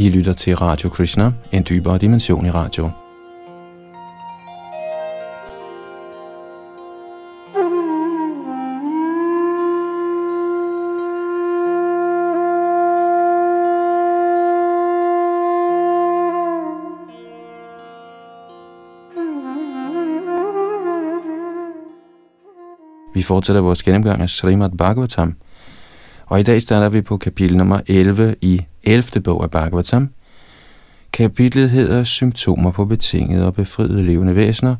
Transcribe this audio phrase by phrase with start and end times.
[0.00, 2.90] I lytter til Radio Krishna, en dybere dimension i radio.
[23.14, 25.36] Vi fortsætter vores gennemgang af Srimad Bhagavatam,
[26.26, 29.20] og i dag starter vi på kapitel nummer 11 i 11.
[29.22, 30.08] bog af Bhagavatam.
[31.12, 34.76] Kapitlet hedder Symptomer på betingede og befriede levende væsener,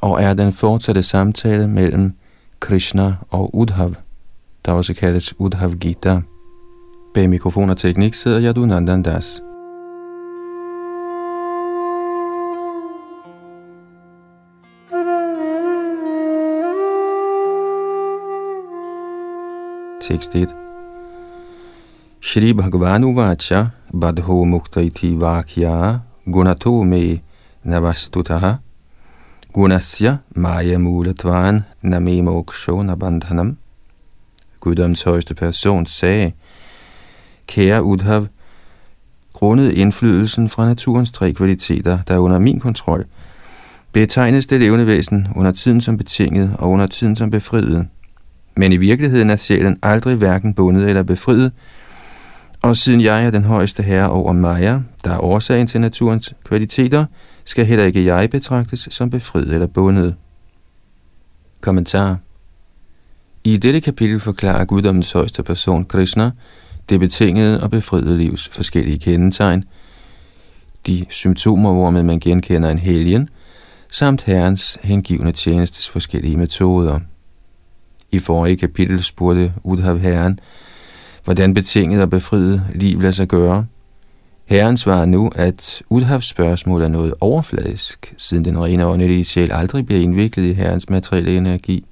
[0.00, 2.12] og er den fortsatte samtale mellem
[2.60, 3.94] Krishna og Udhav,
[4.64, 6.20] der også kaldes Udhav Gita.
[7.14, 9.40] Bag mikrofon og teknik sidder Yadunandan Das.
[20.10, 20.63] 61.
[22.26, 27.20] Shri Bhagavan Uvacha Badho Muktaiti Vakya Gunato Me
[27.66, 28.60] Navastutaha
[29.52, 33.58] Gunasya Maya Mulatvan Name Moksho Nabandhanam
[34.60, 36.32] Guddoms højeste person sagde,
[37.46, 38.26] Kære Udhav,
[39.32, 43.04] grundet indflydelsen fra naturens tre kvaliteter, der er under min kontrol,
[43.92, 47.88] betegnes det levende væsen under tiden som betinget og under tiden som befriet.
[48.56, 51.52] Men i virkeligheden er sjælen aldrig hverken bundet eller befriet,
[52.64, 57.06] og siden jeg er den højeste herre over Maya, der er årsagen til naturens kvaliteter,
[57.44, 60.14] skal heller ikke jeg betragtes som befriet eller bundet.
[61.60, 62.18] Kommentar
[63.44, 66.30] I dette kapitel forklarer guddommens højeste person, Krishna,
[66.88, 69.64] det betingede og befriede livs forskellige kendetegn,
[70.86, 73.28] de symptomer, hvormed man genkender en helgen,
[73.92, 77.00] samt herrens hengivende tjenestes forskellige metoder.
[78.12, 80.38] I forrige kapitel spurgte Udhav herren,
[81.24, 83.66] hvordan betinget og befriet liv lader sig gøre.
[84.44, 89.86] Herren svarer nu, at Udhavs spørgsmål er noget overfladisk, siden den rene åndelige sjæl aldrig
[89.86, 91.84] bliver indviklet i herrens materielle energi.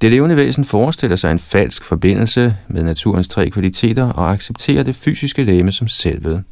[0.00, 4.96] Det levende væsen forestiller sig en falsk forbindelse med naturens tre kvaliteter og accepterer det
[4.96, 6.44] fysiske læme som selvet.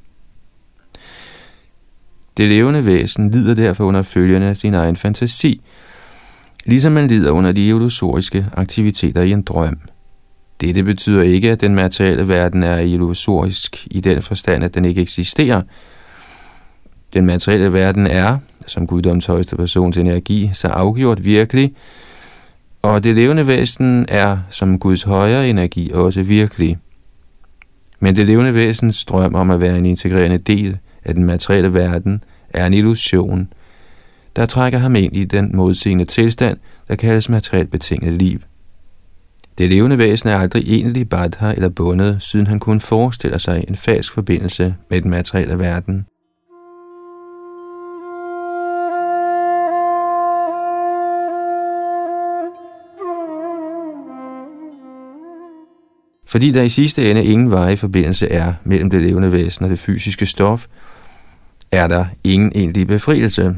[2.37, 5.61] Det levende væsen lider derfor under følgende af sin egen fantasi,
[6.65, 9.79] ligesom man lider under de illusoriske aktiviteter i en drøm.
[10.61, 15.01] Dette betyder ikke, at den materielle verden er illusorisk i den forstand, at den ikke
[15.01, 15.63] eksisterer.
[17.13, 21.75] Den materielle verden er, som guddoms højeste persons energi, så afgjort virkelig,
[22.83, 26.79] og det levende væsen er, som Guds højere energi, også virkelig.
[28.01, 32.25] Men det levende væsens drøm om at være en integrerende del af den materielle verden
[32.51, 33.49] er en illusion–
[34.37, 38.41] der trækker ham ind i den modsigende tilstand, der kaldes materielt betinget liv.
[39.61, 43.77] Det levende væsen er aldrig egentlig badha eller bundet, siden han kun forestiller sig en
[43.77, 46.07] falsk forbindelse med den materielle verden.
[56.27, 59.79] Fordi der i sidste ende ingen veje forbindelse er mellem det levende væsen og det
[59.79, 60.67] fysiske stof,
[61.73, 63.57] er der ingen egentlig befrielse,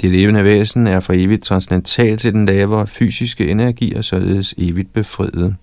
[0.00, 4.92] det levende væsen er for evigt transcendental til den lavere fysiske energi og således evigt
[4.92, 5.56] befriet.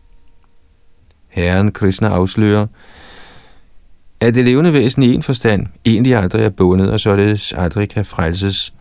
[1.27, 2.67] Herren Krishna afslører,
[4.19, 8.05] at det levende væsen i en forstand egentlig aldrig er bundet og således aldrig kan
[8.05, 8.73] frelses,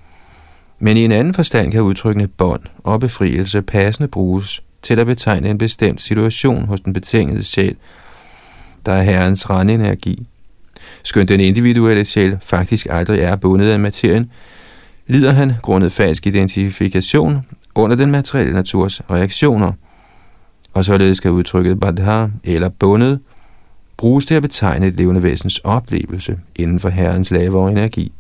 [0.78, 5.50] men i en anden forstand kan udtrykkende bånd og befrielse passende bruges til at betegne
[5.50, 7.76] en bestemt situation hos den betingede sjæl,
[8.86, 10.26] der er herrens rande energi.
[11.02, 14.30] Skønt den individuelle sjæl faktisk aldrig er bundet af materien,
[15.06, 19.72] lider han grundet falsk identifikation under den materielle naturs reaktioner,
[20.74, 23.20] og således skal udtrykket badha eller bundet
[23.96, 28.12] bruges til at betegne et levende væsens oplevelse inden for herrens lavere energi.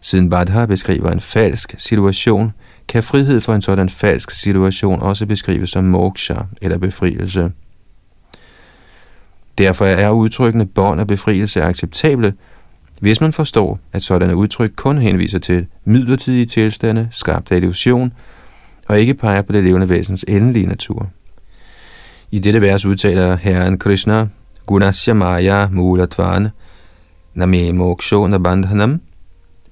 [0.00, 2.52] Siden Badha beskriver en falsk situation,
[2.88, 7.52] kan frihed for en sådan falsk situation også beskrives som moksha eller befrielse.
[9.58, 12.34] Derfor er udtrykkende bånd og befrielse acceptable,
[13.00, 18.12] hvis man forstår, at sådanne udtryk kun henviser til midlertidige tilstande, skabt af illusion,
[18.88, 21.10] og ikke peger på det levende væsens endelige natur.
[22.30, 24.26] I dette vers udtaler Herren Krishna,
[24.66, 26.48] Gunasya Maya Mulatvan,
[27.34, 29.00] Name Mokshona Bandhanam,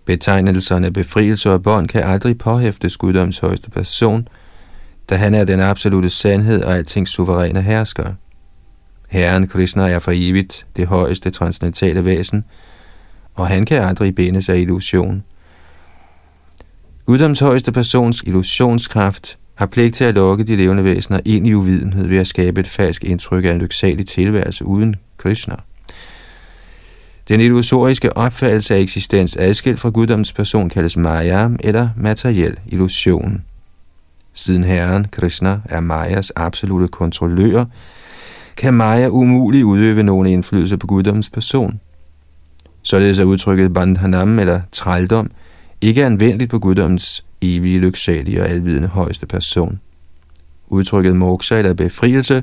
[0.04, 4.28] Betegnelserne befrielse og bånd kan aldrig påhæftes guddoms højeste person,
[5.10, 8.14] da han er den absolute sandhed og altings suveræne hersker.
[9.08, 12.44] Herren Krishna er for evigt det højeste transcendentale væsen,
[13.38, 15.24] og han kan aldrig bindes af illusion.
[17.06, 22.06] Guddoms højeste persons illusionskraft har pligt til at lokke de levende væsener ind i uvidenhed
[22.06, 25.56] ved at skabe et falsk indtryk af en lyksalig tilværelse uden Krishna.
[27.28, 33.44] Den illusoriske opfattelse af eksistens adskilt fra guddoms person kaldes Maya eller materiel illusion.
[34.34, 37.64] Siden Herren, Krishna, er Mayas absolute kontrollør,
[38.56, 41.80] kan Maya umuligt udøve nogen indflydelse på guddoms person.
[42.90, 45.30] Således er udtrykket bandhanam eller trældom
[45.80, 49.80] ikke anvendeligt på guddommens evige, lyksalige og alvidende højeste person.
[50.68, 52.42] Udtrykket moksha eller befrielse,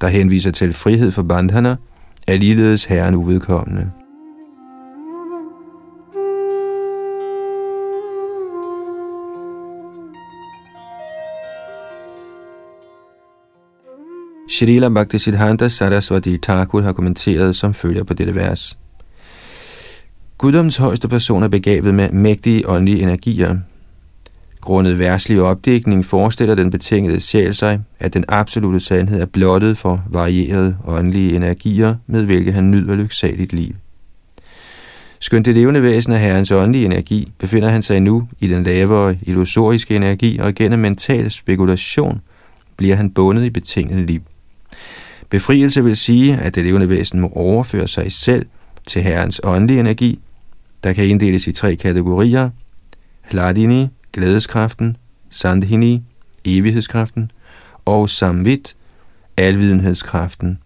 [0.00, 1.76] der henviser til frihed for bandhana,
[2.26, 3.90] er ligeledes herren uvedkommende.
[14.48, 18.78] Shrila Bhaktisiddhanta Saraswati Thakur har kommenteret som følger på dette vers.
[20.38, 23.56] Guddoms højeste person er begavet med mægtige åndelige energier.
[24.60, 30.04] Grundet værtslig opdækning forestiller den betingede sjæl sig, at den absolute sandhed er blottet for
[30.10, 33.74] varierede åndelige energier, med hvilke han nyder lyksaligt liv.
[35.20, 39.16] Skønt det levende væsen af herrens åndelige energi, befinder han sig nu i den lavere
[39.22, 42.20] illusoriske energi, og gennem mental spekulation
[42.76, 44.20] bliver han bundet i betinget liv.
[45.30, 48.46] Befrielse vil sige, at det levende væsen må overføre sig selv
[48.86, 50.20] til herrens åndelige energi,
[50.84, 52.50] der kan inddeles i tre kategorier.
[53.30, 54.96] Hladini, glædeskraften,
[55.30, 56.02] Sandhini,
[56.44, 57.30] evighedskraften,
[57.84, 58.76] og Samvit,
[59.36, 60.58] alvidenhedskraften.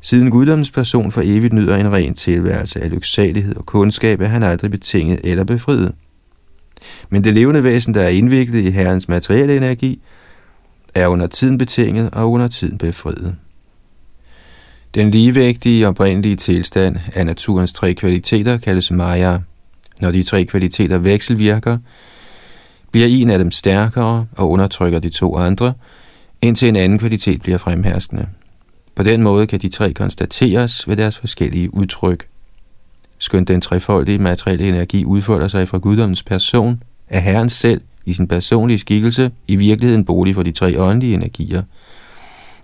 [0.00, 4.42] Siden guddommens person for evigt nyder en ren tilværelse af lyksalighed og kundskab, er han
[4.42, 5.94] aldrig betinget eller befriet.
[7.10, 10.02] Men det levende væsen, der er indviklet i herrens materielle energi,
[10.94, 13.36] er under tiden betinget og under tiden befriet.
[14.94, 19.38] Den ligevægtige oprindelige tilstand af naturens tre kvaliteter kaldes Maya.
[20.00, 21.78] Når de tre kvaliteter vekselvirker,
[22.90, 25.72] bliver en af dem stærkere og undertrykker de to andre,
[26.42, 28.26] indtil en anden kvalitet bliver fremherskende.
[28.94, 32.26] På den måde kan de tre konstateres ved deres forskellige udtryk.
[33.18, 38.28] Skønt den trefoldige materielle energi udfolder sig fra guddommens person, er Herren selv i sin
[38.28, 41.62] personlige skikkelse i virkeligheden bolig for de tre åndelige energier,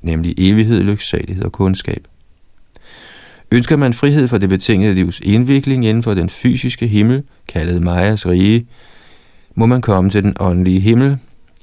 [0.03, 2.07] nemlig evighed, lyksalighed og kundskab.
[3.53, 8.27] Ønsker man frihed for det betingede livs indvikling inden for den fysiske himmel, kaldet Majas
[8.27, 8.67] rige,
[9.55, 11.19] må man komme til den åndelige himmel,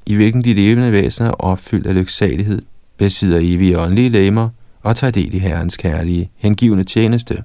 [0.06, 2.62] i hvilken de levende væsener er opfyldt af lyksalighed,
[2.98, 4.50] besidder evige åndelige lemmer
[4.84, 7.44] og tager del i Herrens kærlige, hengivende tjeneste.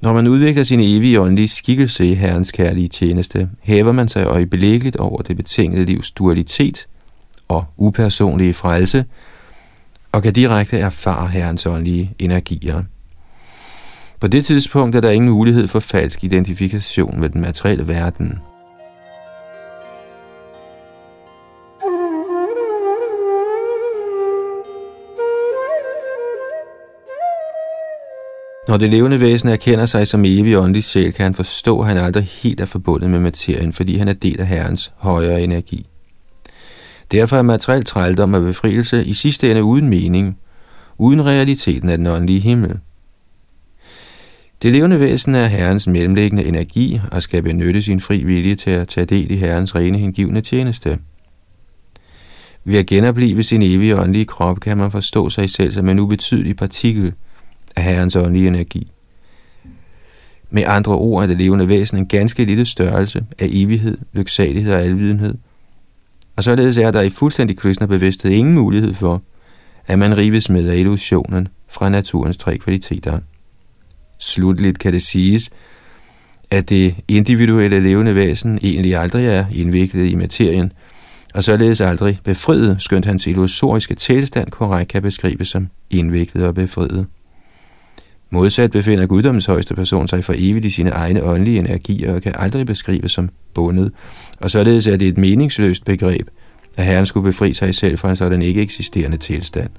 [0.00, 4.96] Når man udvikler sin evige åndelige skikkelse i Herrens kærlige tjeneste, hæver man sig øjeblikkeligt
[4.96, 6.86] over det betingede livs dualitet
[7.48, 9.04] og upersonlige frelse,
[10.14, 12.82] og kan direkte erfare Herrens åndelige energier.
[14.20, 18.38] På det tidspunkt er der ingen mulighed for falsk identifikation med den materielle verden.
[28.68, 31.96] Når det levende væsen erkender sig som evig åndelig sjæl, kan han forstå, at han
[31.96, 35.86] aldrig helt er forbundet med materien, fordi han er del af Herrens højere energi.
[37.14, 40.38] Derfor er materiel trældom og befrielse i sidste ende uden mening,
[40.98, 42.78] uden realiteten af den åndelige himmel.
[44.62, 48.88] Det levende væsen er Herrens mellemliggende energi og skal benytte sin fri vilje til at
[48.88, 50.98] tage del i Herrens rene hengivne tjeneste.
[52.64, 56.56] Ved at genopleve sin evige åndelige krop kan man forstå sig selv som en ubetydelig
[56.56, 57.12] partikel
[57.76, 58.92] af Herrens åndelige energi.
[60.50, 64.82] Med andre ord er det levende væsen en ganske lille størrelse af evighed, lyksalighed og
[64.82, 65.34] alvidenhed–
[66.36, 69.22] og således er der i fuldstændig kristne bevidsthed ingen mulighed for,
[69.86, 73.18] at man rives med af illusionen fra naturens tre kvaliteter.
[74.18, 75.50] Slutligt kan det siges,
[76.50, 80.72] at det individuelle levende væsen egentlig aldrig er indviklet i materien,
[81.34, 87.06] og således aldrig befriet, skønt hans illusoriske tilstand korrekt kan beskrives som indviklet og befriet.
[88.34, 92.32] Modsat befinder guddommens højeste person sig for evigt i sine egne åndelige energier og kan
[92.38, 93.92] aldrig beskrives som bundet,
[94.40, 96.28] og således er det et meningsløst begreb,
[96.76, 99.70] at Herren skulle befri sig selv fra en sådan ikke eksisterende tilstand.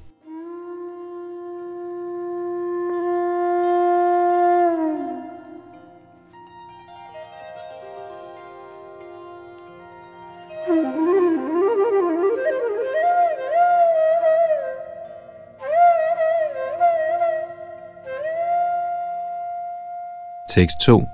[20.56, 21.04] Tekst 2.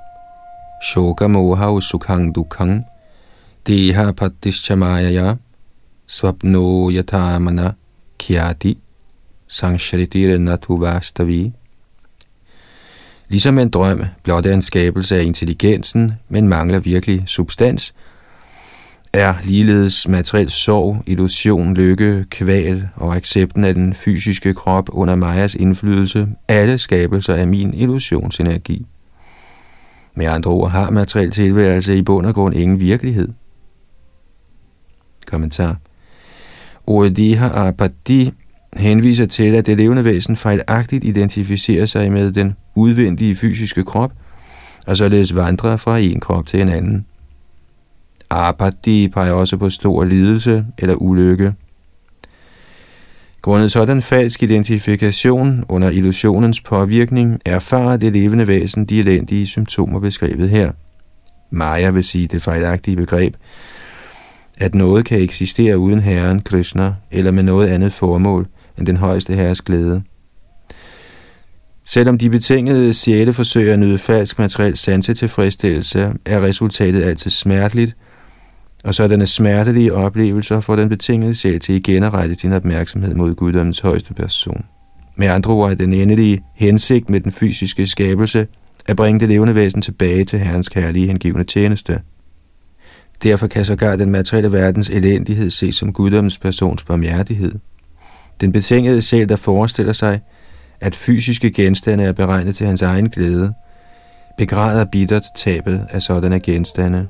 [0.82, 2.84] Shoka moha usukhang dukhang
[3.66, 5.36] deha patischamayaya
[6.06, 7.74] Svapno yatamana
[8.18, 8.78] kyati
[9.48, 11.52] sangshriti natu vastavi.
[13.28, 17.94] Ligesom en drøm blot er en skabelse af intelligensen, men mangler virkelig substans,
[19.12, 25.54] er ligeledes materiel sorg, illusion, lykke, kval og accepten af den fysiske krop under Majas
[25.54, 28.86] indflydelse, alle skabelser af min illusionsenergi.
[30.14, 33.28] Med andre ord har materiel tilværelse i bund og grund ingen virkelighed.
[35.26, 35.76] Kommentar.
[36.86, 38.32] Ordet diha apati
[38.76, 44.12] henviser til, at det levende væsen fejlagtigt identificerer sig med den udvendige fysiske krop,
[44.86, 47.06] og således vandrer fra en krop til en anden.
[48.30, 51.54] Apati peger også på stor lidelse eller ulykke.
[53.42, 60.50] Grundet sådan falsk identifikation under illusionens påvirkning erfarer det levende væsen de elendige symptomer beskrevet
[60.50, 60.72] her.
[61.50, 63.36] Maya vil sige det fejlagtige begreb,
[64.58, 68.46] at noget kan eksistere uden Herren Krishna eller med noget andet formål
[68.78, 70.02] end den højeste herres glæde.
[71.84, 77.96] Selvom de betingede sjæle forsøger at nyde falsk materiel sansetilfredsstillelse, er resultatet altid smerteligt,
[78.84, 83.34] og sådanne smertelige oplevelser får den betingede sjæl til igen at rette sin opmærksomhed mod
[83.34, 84.64] guddommens højeste person.
[85.16, 88.46] Med andre ord er den endelige hensigt med den fysiske skabelse
[88.86, 92.00] at bringe det levende væsen tilbage til Herrens kærlige hengivende tjeneste.
[93.22, 97.52] Derfor kan sågar den materielle verdens elendighed ses som guddommens persons barmhjertighed.
[98.40, 100.20] Den betingede sjæl, der forestiller sig,
[100.80, 103.52] at fysiske genstande er beregnet til hans egen glæde,
[104.38, 107.08] begræder bittert tabet af sådanne genstande.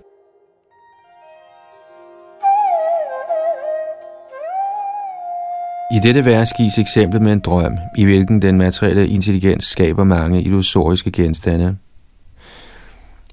[5.92, 10.42] I dette vers gives eksempel med en drøm, i hvilken den materielle intelligens skaber mange
[10.42, 11.76] illusoriske genstande.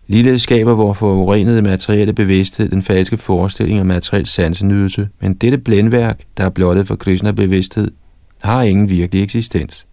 [0.08, 6.22] Ligeledes skaber vores forurenede materielle bevidsthed den falske forestilling om materiel sansenydelse, men dette blændværk,
[6.38, 7.92] der er blottet for Krishna-bevidsthed,
[8.42, 9.86] har ingen virkelig eksistens.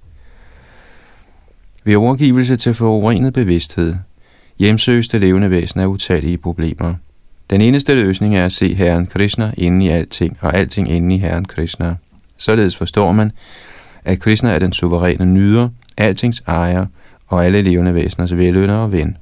[1.84, 3.94] Ved overgivelse til forurenet bevidsthed
[4.58, 6.94] hjemsøges det levende væsen af utallige problemer.
[7.50, 11.18] Den eneste løsning er at se Herren Krishna inde i alting, og alting inde i
[11.18, 11.94] Herren Krishna.
[12.36, 13.32] Således forstår man,
[14.04, 16.86] at Krishna er den suveræne nyder, altings ejer
[17.26, 19.16] og alle levende væseners velønder og ven.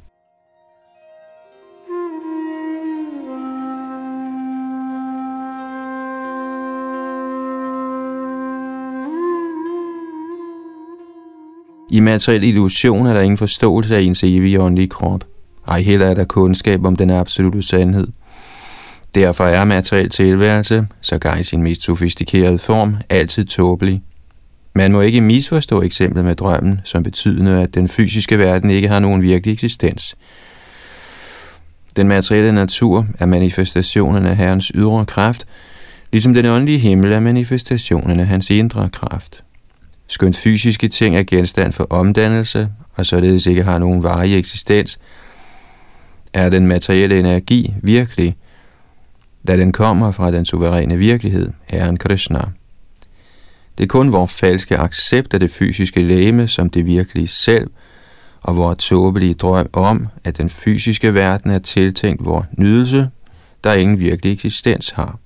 [11.91, 15.25] I materiel illusion er der ingen forståelse af ens evige åndelige krop.
[15.69, 18.07] Ej heller er der kundskab om den absolute sandhed.
[19.15, 24.03] Derfor er materiel tilværelse, sågar i sin mest sofistikerede form, altid tåbelig.
[24.75, 28.99] Man må ikke misforstå eksemplet med drømmen, som betydende, at den fysiske verden ikke har
[28.99, 30.17] nogen virkelig eksistens.
[31.97, 35.47] Den materielle natur er manifestationen af Herrens ydre kraft,
[36.13, 39.45] ligesom den åndelige himmel er manifestationen af hans indre kraft.
[40.09, 44.99] Skønt fysiske ting er genstand for omdannelse, og således ikke har nogen varig eksistens,
[46.33, 48.37] er den materielle energi virkelig,
[49.49, 52.41] da den kommer fra den suveræne virkelighed, Herren Krishna.
[53.79, 57.71] Det er kun vores falske accept af det fysiske læme som det virkelige selv,
[58.43, 63.11] og vores tåbelige drøm om, at den fysiske verden er tiltænkt vores nydelse,
[63.65, 65.19] der ingen virkelig eksistens har.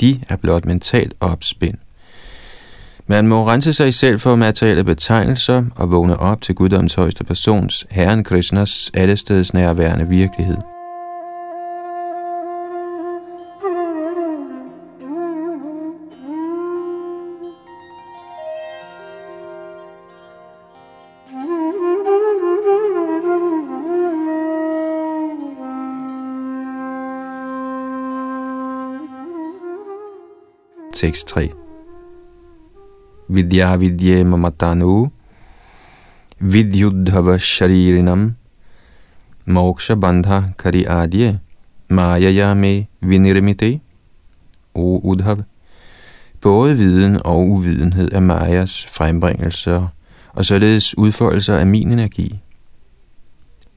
[0.00, 1.78] De er blot mentalt opspind.
[3.06, 7.86] Man må rense sig selv for materielle betegnelser og vågne op til guddoms højeste persons,
[7.90, 10.73] Herren Krishnas allesteds nærværende virkelighed.
[30.94, 31.50] Tekst 3
[33.28, 35.10] vidya vidye mamatanu
[36.40, 38.34] vidyudhava sharirinam
[39.46, 41.38] moksha bandha kari adye
[41.90, 43.80] mayaya me vinirmite
[44.74, 45.38] O Udhav,
[46.40, 49.88] både viden og uvidenhed er Majas frembringelser
[50.32, 52.40] og således udfoldelser af min energi.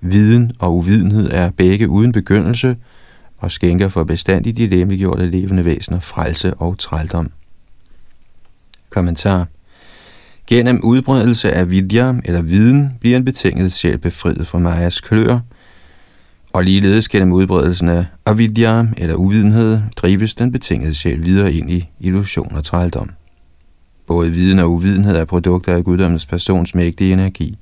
[0.02, 2.78] Viden og uvidenhed er begge uden begyndelse
[3.38, 7.32] og skænker for bestandigt de lemmegjorte levende væsener frelse og trældom.
[8.90, 9.48] Kommentar.
[10.48, 15.40] Gennem udbredelse af vidya eller viden bliver en betinget sjæl befriet fra Majas klør,
[16.54, 21.90] og ligeledes gennem udbredelsen af avidya eller uvidenhed drives den betingede sjæl videre ind i
[22.00, 23.10] illusion og trældom.
[24.08, 27.58] Både viden og uvidenhed er produkter af guddommens persons mægtige energi.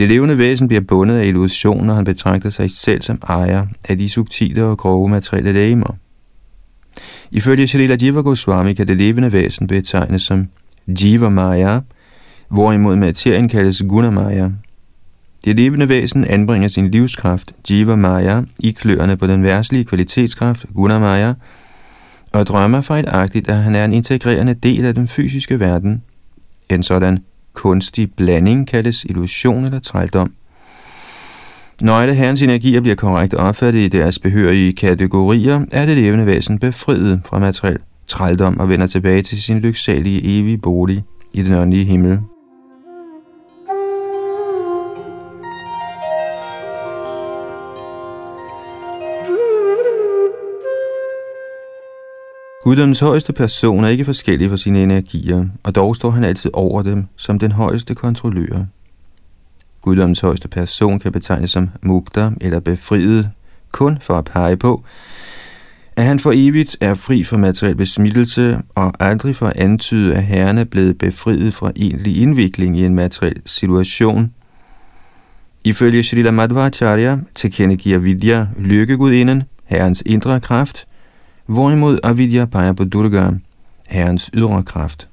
[0.00, 3.98] Det levende væsen bliver bundet af illusion, når han betragter sig selv som ejer af
[3.98, 5.96] de subtile og grove materielle lægemer.
[7.30, 10.48] Ifølge Shalila Jiva Goswami kan det levende væsen betegnes som
[10.88, 11.80] Jiva Maya,
[12.48, 14.48] hvorimod materien kaldes Guna Maya.
[15.44, 20.98] Det levende væsen anbringer sin livskraft, Jiva Maya, i kløerne på den værtslige kvalitetskraft, Guna
[20.98, 21.34] Maya,
[22.32, 26.02] og drømmer fejlagtigt, at han er en integrerende del af den fysiske verden.
[26.68, 27.18] En sådan
[27.54, 30.32] kunstig blanding kaldes illusion eller trældom.
[31.82, 37.20] Når herrens energier bliver korrekt opfattet i deres behørige kategorier, er det levende væsen befriet
[37.24, 41.04] fra materiel trældom og vender tilbage til sin lyksalige evige bolig
[41.34, 42.18] i den åndelige himmel.
[52.64, 56.82] Guddoms højeste person er ikke forskellig for sine energier, og dog står han altid over
[56.82, 58.64] dem som den højeste kontrollør.
[59.82, 63.30] Guddoms højeste person kan betegnes som mugter eller befriet,
[63.72, 64.84] kun for at pege på,
[65.96, 70.24] at han for evigt er fri fra materiel besmittelse og aldrig for at antyde, at
[70.24, 74.32] herren er blevet befriet fra egentlig indvikling i en materiel situation.
[75.64, 80.86] Ifølge Srila Madhvacharya tilkendegiver Vidya lykkegudinden, herrens indre kraft,
[81.50, 83.30] hvorimod Avidya peger på Durga,
[83.86, 85.08] herrens ydre kraft.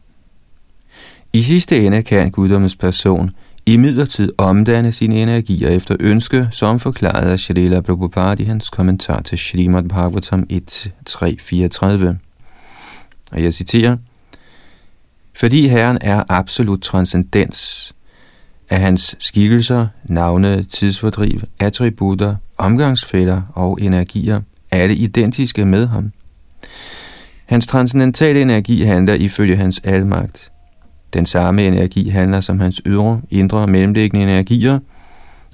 [1.34, 3.32] I sidste ende kan guddommens person
[3.66, 9.22] i midlertid omdanne sine energier efter ønske, som forklaret af Shalila Prabhupada i hans kommentar
[9.22, 12.16] til Srimad Bhagavatam 1.3.34.
[13.32, 13.98] Og jeg citerer,
[15.40, 17.94] Fordi Herren er absolut transcendens,
[18.70, 24.42] af hans skikkelser, navne, tidsfordriv, attributter, omgangsfælder og energier,
[24.72, 26.12] alle identiske med ham.
[27.46, 30.52] Hans transcendentale energi handler ifølge hans almagt.
[31.14, 34.80] Den samme energi handler som hans ydre, indre og mellemliggende energier,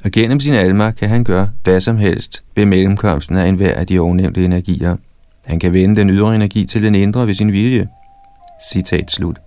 [0.03, 3.88] og gennem sin almagt kan han gøre hvad som helst ved mellemkomsten af enhver af
[3.88, 4.95] de ovennævnte energier.
[5.45, 7.88] Han kan vende den ydre energi til den indre ved sin vilje.
[8.72, 9.38] Citat slut.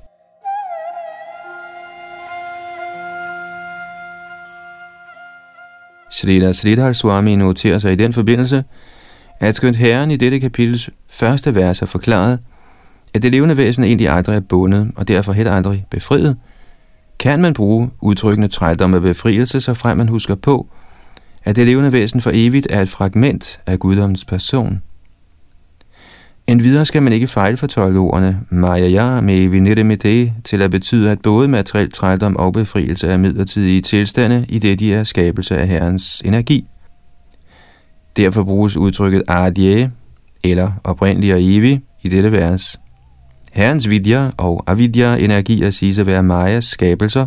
[6.10, 8.64] Srila Sridhar Swami noterer sig i den forbindelse,
[9.40, 12.38] at skønt herren i dette kapitels første vers har forklaret,
[13.14, 16.36] at det levende væsen egentlig aldrig er bundet, og derfor heller aldrig befriet,
[17.18, 20.66] kan man bruge udtrykkende trældom af befrielse, så frem man husker på,
[21.44, 24.82] at det levende væsen for evigt er et fragment af guddommens person.
[26.46, 31.48] En videre skal man ikke fejlfortolke ordene Maya med viniremide til at betyde, at både
[31.48, 36.66] materiel trældom og befrielse er midlertidige tilstande, i det de er skabelse af Herrens energi.
[38.16, 39.90] Derfor bruges udtrykket adye,
[40.44, 42.80] eller oprindelig og evig, i dette vers.
[43.52, 47.26] Herrens vidya og avidya energier siges at være Majas skabelser,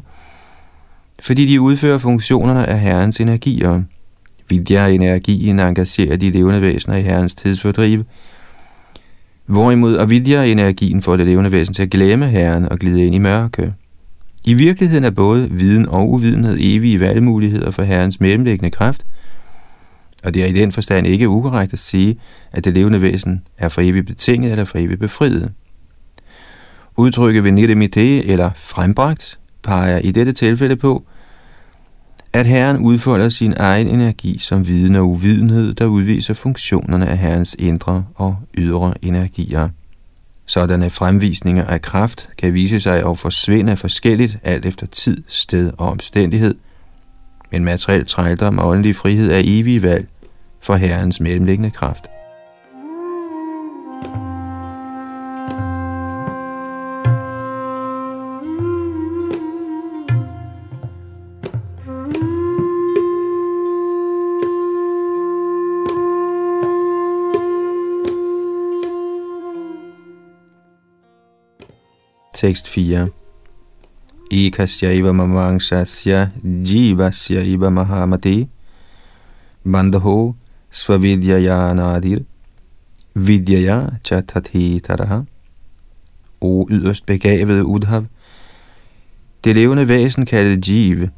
[1.22, 3.82] fordi de udfører funktionerne af Herrens energier.
[4.50, 8.04] Vidya-energien engagerer de levende væsener i Herrens tidsfordriv,
[9.46, 13.74] hvorimod avidya-energien får det levende væsen til at glemme Herren og glide ind i mørke.
[14.46, 19.06] I virkeligheden er både viden og uvidenhed evige valgmuligheder for Herrens mellemliggende kraft–
[20.24, 22.20] og det er i den forstand ikke ukorrekt at sige,
[22.54, 25.52] at det levende væsen er for evigt betinget eller for evigt befriet.
[26.98, 27.52] Udtrykket ved
[28.26, 31.04] eller frembragt peger i dette tilfælde på,
[32.34, 37.56] at Herren udfolder sin egen energi som viden og uvidenhed, der udviser funktionerne af Herrens
[37.60, 39.70] indre og ydre energier.
[40.46, 45.90] Sådanne fremvisninger af kraft kan vise sig at forsvinde forskelligt alt efter tid, sted og
[45.90, 46.56] omstændighed–
[47.52, 50.08] men materiel trældom og åndelig frihed er evige valg
[50.60, 52.10] for Herrens mellemliggende kraft.
[72.36, 73.08] Tekst 4
[74.32, 76.30] ekasyaiva mamangshasya
[76.64, 78.50] jivasya iva mahamati
[79.64, 80.36] bandho
[80.72, 82.22] svavidyayanadir
[83.16, 83.90] vidyaya
[84.84, 85.24] taraha
[86.42, 88.06] O yderst begavede Udhav,
[89.44, 91.10] det levende væsen kaldet Jive,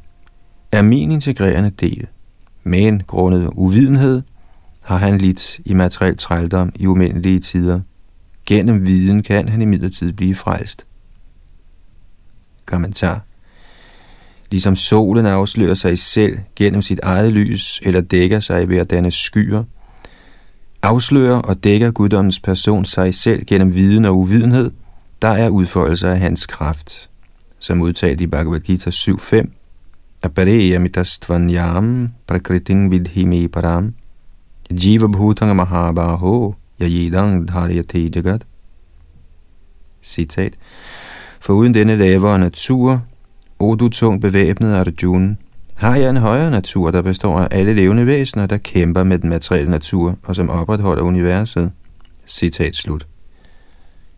[0.72, 2.06] er min integrerende del,
[2.64, 4.22] men grundet uvidenhed
[4.82, 7.80] har han lidt i materiel trældom i umindelige tider.
[8.46, 10.86] Gennem viden kan han imidlertid blive frelst.
[12.66, 13.20] Kommentar.
[14.50, 19.10] Ligesom solen afslører sig selv gennem sit eget lys, eller dækker sig ved at danne
[19.10, 19.64] skyer,
[20.82, 24.70] afslører og dækker guddommens person sig selv gennem viden og uvidenhed,
[25.22, 27.08] der er udfoldelse af hans kraft.
[27.58, 29.46] Som udtalt i Bhagavad Gita 7.5,
[30.22, 33.94] Apareya mitastvanyam prakriting vidhime param
[34.70, 38.46] jiva bhutanga mahabaho yajidang dharyate jagat.
[40.02, 40.54] Citat.
[41.42, 43.02] For uden denne lavere natur,
[43.58, 45.34] o du tung bevæbnet Arjuna,
[45.76, 49.30] Har jeg en højere natur, der består af alle levende væsener, der kæmper med den
[49.30, 51.70] materielle natur og som opretholder universet?
[52.26, 53.06] Citat slut.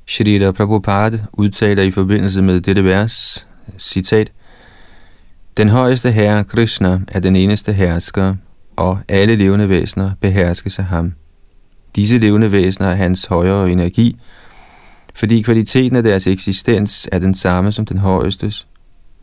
[0.07, 3.47] Shrita Prabhupada udtaler i forbindelse med dette vers,
[3.79, 4.33] citat,
[5.57, 8.35] Den højeste herre Krishna er den eneste hersker,
[8.77, 11.13] og alle levende væsener beherskes af ham.
[11.97, 14.17] Disse levende væsener er hans højere energi,
[15.15, 18.67] fordi kvaliteten af deres eksistens er den samme som den højestes,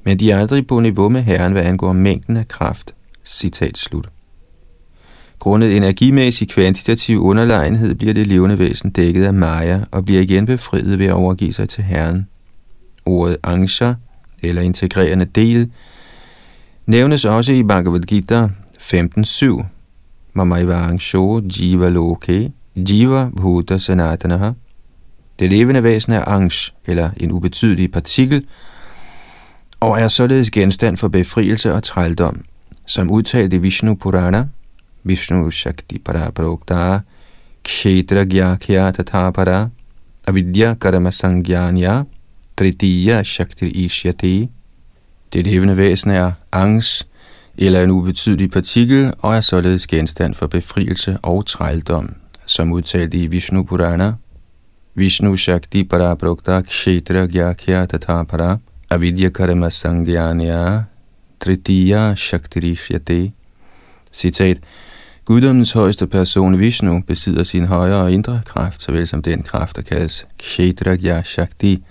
[0.03, 2.95] men de er aldrig på niveau med Herren, hvad angår mængden af kraft.
[3.25, 4.07] Citat slut.
[5.39, 10.99] Grundet energimæssig kvantitativ underlegenhed bliver det levende væsen dækket af Maya og bliver igen befriet
[10.99, 12.27] ved at overgive sig til Herren.
[13.05, 13.93] Ordet angsha,
[14.41, 15.71] eller integrerende del,
[16.85, 19.63] nævnes også i Bhagavad Gita 15.7.
[20.33, 24.51] Mamaiva angsho jiva loke, jiva bhuta sanatanaha.
[25.41, 28.45] Det levende væsen er angst, eller en ubetydelig partikel,
[29.79, 32.43] og er således genstand for befrielse og trældom,
[32.87, 34.47] som udtalt i Vishnu Purana,
[35.03, 36.99] Vishnu Shakti Paraprokta,
[37.63, 39.69] Kshetra Gyakya Tatapara,
[40.27, 42.03] Avidya Karma Sangyanya,
[42.57, 44.49] Tritiya Shakti Ishyati.
[45.33, 47.07] Det levende væsen er angst,
[47.57, 53.27] eller en ubetydelig partikel, og er således genstand for befrielse og trældom, som udtalt i
[53.27, 54.13] Vishnu Purana,
[54.93, 60.87] Vishnu Shakti Para Prokta Kshetra Gyakya Tatapara, Avidya Karma Sangyanya
[61.39, 63.31] Tritiya Shaktirishyate.
[64.11, 64.57] Citat.
[65.25, 69.81] Guddommens højeste person Vishnu besidder sin højere og indre kraft, såvel som den kraft, der
[69.81, 71.83] kaldes Kshetragya Shakti.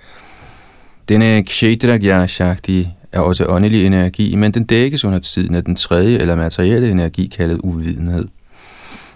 [1.09, 6.19] Denne Kshetragya Shakti er også åndelig energi, men den dækkes under tiden af den tredje
[6.19, 8.29] eller materielle energi kaldet uvidenhed.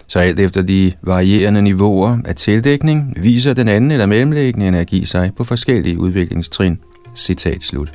[0.07, 5.31] Så alt efter de varierende niveauer af tildækning, viser den anden eller mellemlæggende energi sig
[5.37, 6.77] på forskellige udviklingstrin.
[7.15, 7.91] Citat slut.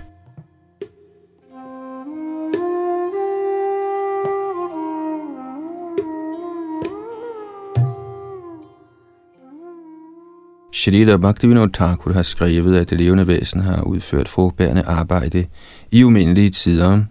[10.73, 15.47] Shrita Bhaktivinoda Thakur har skrevet, at det levende væsen har udført frugtbærende arbejde
[15.91, 17.03] i umindelige tider.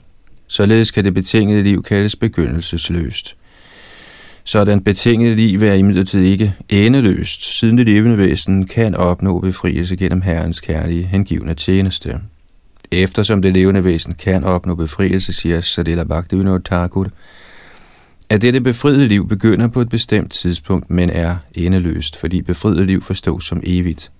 [0.47, 3.38] Således kan det betingede liv kaldes begyndelsesløst.
[4.49, 10.21] Sådan betinget liv er imidlertid ikke endeløst, siden det levende væsen kan opnå befrielse gennem
[10.21, 12.19] Herrens kærlige hengivne tjeneste.
[12.91, 17.07] Eftersom det levende væsen kan opnå befrielse, siger Sadila Bhaktivinoda Thakur,
[18.29, 23.01] at dette befriede liv begynder på et bestemt tidspunkt, men er endeløst, fordi befriet liv
[23.01, 24.11] forstås som evigt.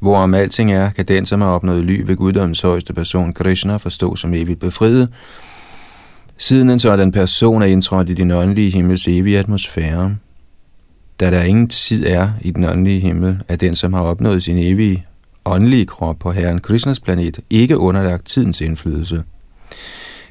[0.00, 4.16] Hvorom alting er, kan den, som har opnået ly ved guddommens højeste person, Krishna, forstå
[4.16, 5.08] som evigt befriet,
[6.40, 10.16] siden en sådan person er indtrådt i den åndelige himmels evige atmosfære.
[11.20, 14.58] Da der ingen tid er i den åndelige himmel, er den, som har opnået sin
[14.58, 15.06] evige
[15.44, 19.22] åndelige krop på Herren Krishnas planet, ikke underlagt tidens indflydelse.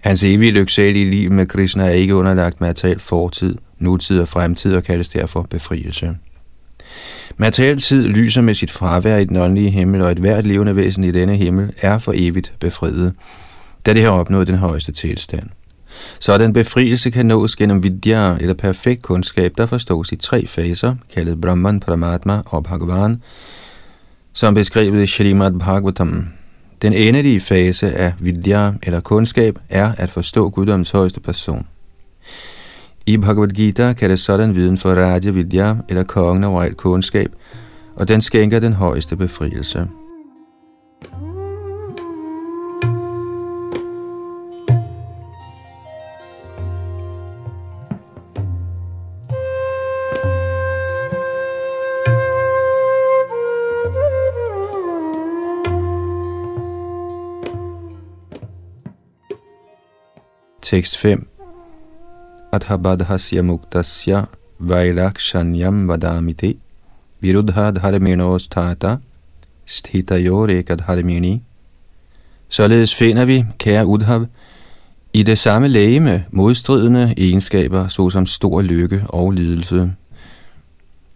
[0.01, 4.83] Hans evige lyksalige liv med Krishna er ikke underlagt materiel fortid, nutid og fremtid og
[4.83, 6.15] kaldes derfor befrielse.
[7.37, 11.03] Materiel tid lyser med sit fravær i den åndelige himmel, og et hvert levende væsen
[11.03, 13.13] i denne himmel er for evigt befriet,
[13.85, 15.49] da det har opnået den højeste tilstand.
[16.19, 20.95] Så den befrielse kan nås gennem vidya eller perfekt kundskab, der forstås i tre faser,
[21.13, 23.21] kaldet Brahman, Paramatma og Bhagavan,
[24.33, 26.27] som beskrevet i Srimad Bhagavatam.
[26.81, 31.67] Den endelige fase af vidya eller kundskab er at forstå guddoms højeste person.
[33.05, 37.31] I Bhagavad Gita kan det sådan viden for Raja Vidya eller kongen over alt kundskab,
[37.95, 39.87] og den skænker den højeste befrielse.
[60.69, 61.27] Tekst 5
[62.51, 64.25] Adhabadhasya muktasya
[64.59, 66.57] vailakshanyam vadamite
[67.21, 68.97] viruddha dharminosthata
[69.65, 71.41] sthitayor dharmini
[72.49, 74.25] Således finder vi, kære Udhav,
[75.13, 79.93] i det samme lægeme modstridende egenskaber, såsom stor lykke og lidelse.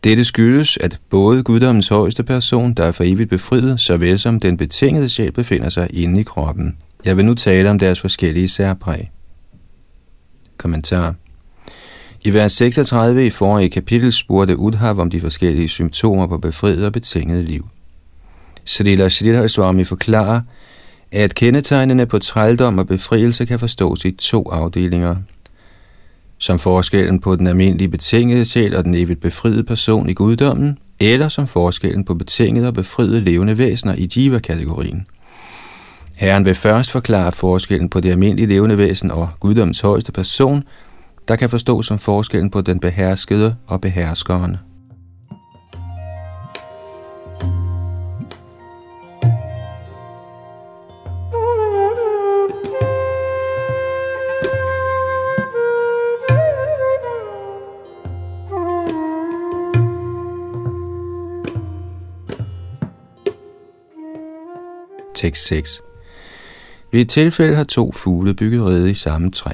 [0.04, 4.58] Dette skyldes, at både guddommens højeste person, der er for evigt befriet, såvel som den
[4.58, 6.78] betingede sjæl befinder sig inde i kroppen.
[7.06, 9.13] Jeg vil nu tale om deres forskellige særpræg.
[10.64, 11.16] Kommentar.
[12.24, 16.94] I vers 36 i forrige kapitel spurgte Udhav om de forskellige symptomer på befriet og
[16.94, 17.68] betinget liv.
[18.66, 20.42] Srila Sridhar Swami forklarer,
[21.12, 25.16] at kendetegnene på trældom og befrielse kan forstås i to afdelinger.
[26.38, 31.30] Som forskellen på den almindelige betingede sjæl og den evigt befriede person i guddommen, eller
[31.30, 35.08] som forskellen på betingede og befriede levende væsener i jiva-kategorien.
[36.24, 40.64] Herren vil først forklare forskellen på det almindelige levende væsen og guddoms højeste person,
[41.28, 44.58] der kan forstås som forskellen på den beherskede og beherskeren.
[65.16, 65.82] Tekst 6
[66.94, 69.52] ved et tilfælde har to fugle bygget rede i samme træ.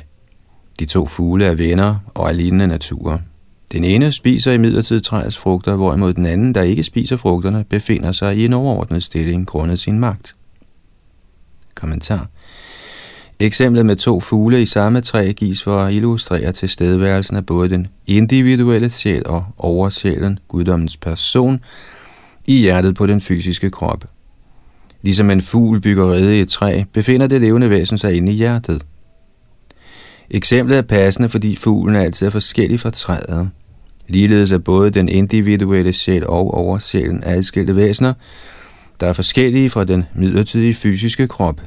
[0.80, 3.22] De to fugle er venner og er lignende natur.
[3.72, 8.12] Den ene spiser i midlertid træets frugter, hvorimod den anden, der ikke spiser frugterne, befinder
[8.12, 10.36] sig i en overordnet stilling grundet sin magt.
[11.76, 12.28] Kommentar
[13.40, 17.88] Eksemplet med to fugle i samme træ gives for at illustrere tilstedeværelsen af både den
[18.08, 21.60] individuelle sjæl og oversjælen, guddommens person,
[22.48, 24.06] i hjertet på den fysiske krop.
[25.02, 28.36] Ligesom en fugl bygger rede i et træ, befinder det levende væsen sig inde i
[28.36, 28.86] hjertet.
[30.30, 33.50] Eksemplet er passende, fordi fuglen altid er forskellig fra træet.
[34.08, 38.14] Ligeledes er både den individuelle sjæl og oversjælen adskilte væsener,
[39.00, 41.62] der er forskellige fra den midlertidige fysiske krop.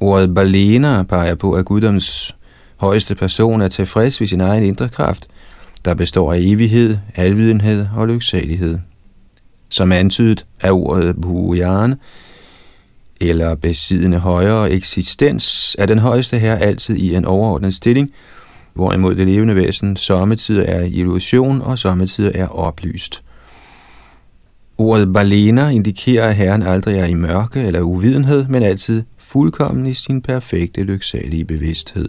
[0.00, 2.36] Ordet balena peger på, at guddoms
[2.76, 5.28] højeste person er tilfreds ved sin egen indre kraft,
[5.84, 8.78] der består af evighed, alvidenhed og lyksalighed.
[9.68, 11.94] Som antydet er ordet Bhujan,
[13.20, 18.10] eller besiddende højere eksistens, er den højeste her altid i en overordnet stilling,
[18.74, 23.22] hvorimod det levende væsen sommetider er illusion og sommetider er oplyst.
[24.78, 29.94] Ordet balena indikerer, at Herren aldrig er i mørke eller uvidenhed, men altid fuldkommen i
[29.94, 32.08] sin perfekte lyksalige bevidsthed.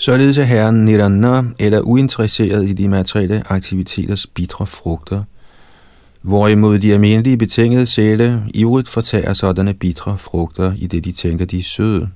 [0.00, 5.22] Således er herren Nirana eller uinteresseret i de materielle aktiviteters bitre frugter,
[6.22, 11.58] hvorimod de almindelige betingede sjæle ivrigt fortager sådanne bitre frugter, i det de tænker, de
[11.58, 12.08] er søde.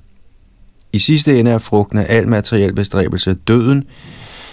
[0.93, 3.85] I sidste ende er frugten af al materiel bestræbelse døden,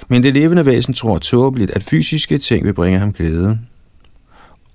[0.07, 3.59] men det levende væsen tror tåbeligt, at fysiske ting vil bringe ham glæde.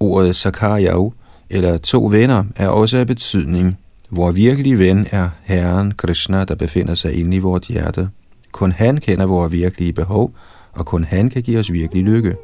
[0.01, 1.13] Ordet Sakaryav,
[1.51, 3.79] eller to venner, er også af betydning.
[4.09, 8.09] Hvor virkelig ven er Herren Krishna, der befinder sig inde i vort hjerte.
[8.55, 10.35] Kun han kender vores virkelige behov,
[10.73, 12.37] og kun han kan give os virkelig lykke.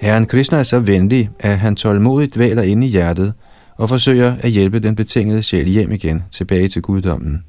[0.00, 3.34] Herren Krishna er så venlig, at han tålmodigt dvæler inde i hjertet
[3.76, 7.44] og forsøger at hjælpe den betingede sjæl hjem igen tilbage til guddommen.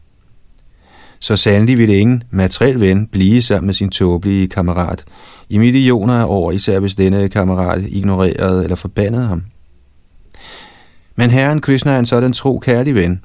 [1.19, 5.05] Så sandelig ville ingen materiel ven blive sammen med sin tåbelige kammerat
[5.49, 9.43] i millioner af år, især hvis denne kammerat ignorerede eller forbandede ham.
[11.19, 13.23] Men Herren Krishna er en sådan tro kærlig ven,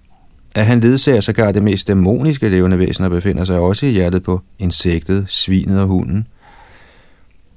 [0.54, 4.22] at han ledsager sågar det mest dæmoniske levende væsen og befinder sig også i hjertet
[4.22, 6.26] på insektet, svinet og hunden.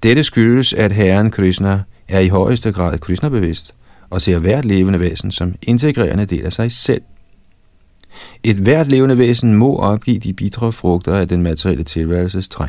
[0.03, 3.73] Dette skyldes, at Herren Krishna er i højeste grad Krishna-bevidst
[4.09, 7.01] og ser hvert levende væsen som integrerende del af sig selv.
[8.43, 12.67] Et hvert levende væsen må opgive de bitre frugter af den materielle tilværelses træ.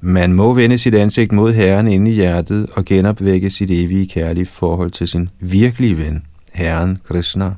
[0.00, 4.46] Man må vende sit ansigt mod Herren inde i hjertet og genopvække sit evige kærlige
[4.46, 7.50] forhold til sin virkelige ven, Herren Krishna.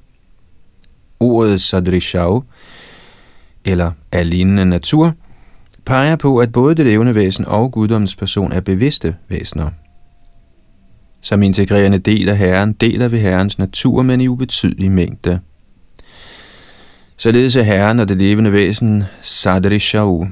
[1.20, 2.44] Ordet Sadrishav,
[3.64, 5.14] eller alignende natur,
[5.85, 9.70] peger på, at både det levende væsen og guddommens person er bevidste væsener.
[11.20, 15.40] Som integrerende del af Herren deler vi Herrens natur, men i ubetydelig mængde.
[17.16, 20.27] Således er Herren og det levende væsen Sadrishav,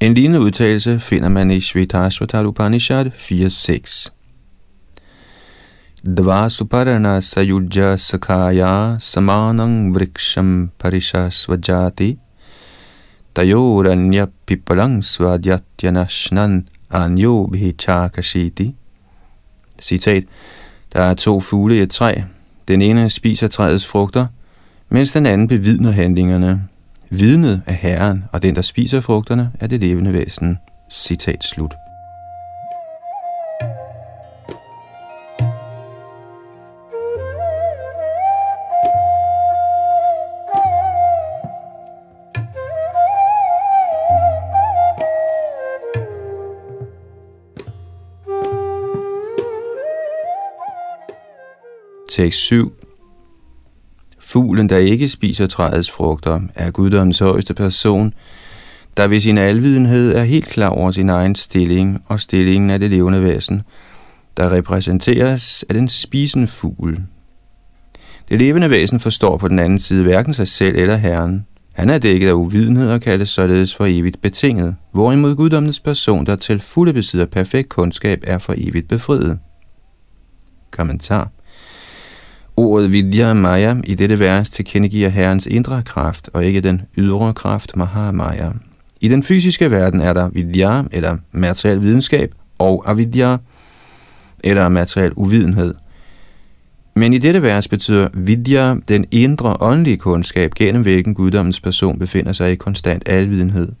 [0.00, 4.12] en lignende udtalelse finder man i Shvetashvatar Upanishad 4.6.
[6.16, 12.18] Dva suparana sayuja sakaya samanang vriksham parishasvajati
[13.34, 18.74] tayoranya pipalang svadhyatyanashnan anyo bhichakashiti.
[19.80, 20.24] Citat.
[20.92, 22.14] Der er to fugle i et træ.
[22.68, 24.26] Den ene spiser træets frugter,
[24.88, 26.68] mens den anden bevidner handlingerne.
[27.10, 30.58] Vidnet af Herren, og den, der spiser frugterne, er det levende væsen.
[30.90, 31.74] Citat slut.
[52.10, 52.85] Tekst 7
[54.36, 58.14] Fuglen, der ikke spiser træets frugter, er guddommens højeste person,
[58.96, 62.90] der ved sin alvidenhed er helt klar over sin egen stilling og stillingen af det
[62.90, 63.62] levende væsen,
[64.36, 66.98] der repræsenteres af den spisende fugl.
[68.28, 71.46] Det levende væsen forstår på den anden side hverken sig selv eller Herren.
[71.72, 76.36] Han er dækket af uvidenhed og kaldes således for evigt betinget, hvorimod guddommens person, der
[76.36, 79.38] til fulde besidder perfekt kundskab, er for evigt befriet.
[80.70, 81.30] Kommentar
[82.56, 87.76] Ordet vidya maya i dette vers tilkendegiver herrens indre kraft, og ikke den ydre kraft
[87.76, 88.50] mahamaya.
[89.00, 93.36] I den fysiske verden er der vidya, eller materiel videnskab, og avidya,
[94.44, 95.74] eller materiel uvidenhed.
[96.94, 102.32] Men i dette vers betyder vidya den indre åndelige kundskab, gennem hvilken guddommens person befinder
[102.32, 103.72] sig i konstant alvidenhed.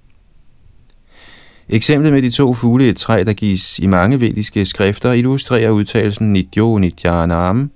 [1.68, 5.70] Eksemplet med de to fugle i et træ, der gives i mange vediske skrifter, illustrerer
[5.70, 7.70] udtalelsen Nidyo Nityanam.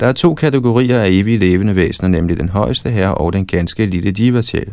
[0.00, 3.86] Der er to kategorier af evige levende væsener, nemlig den højeste herre og den ganske
[3.86, 4.72] lille divasjæl.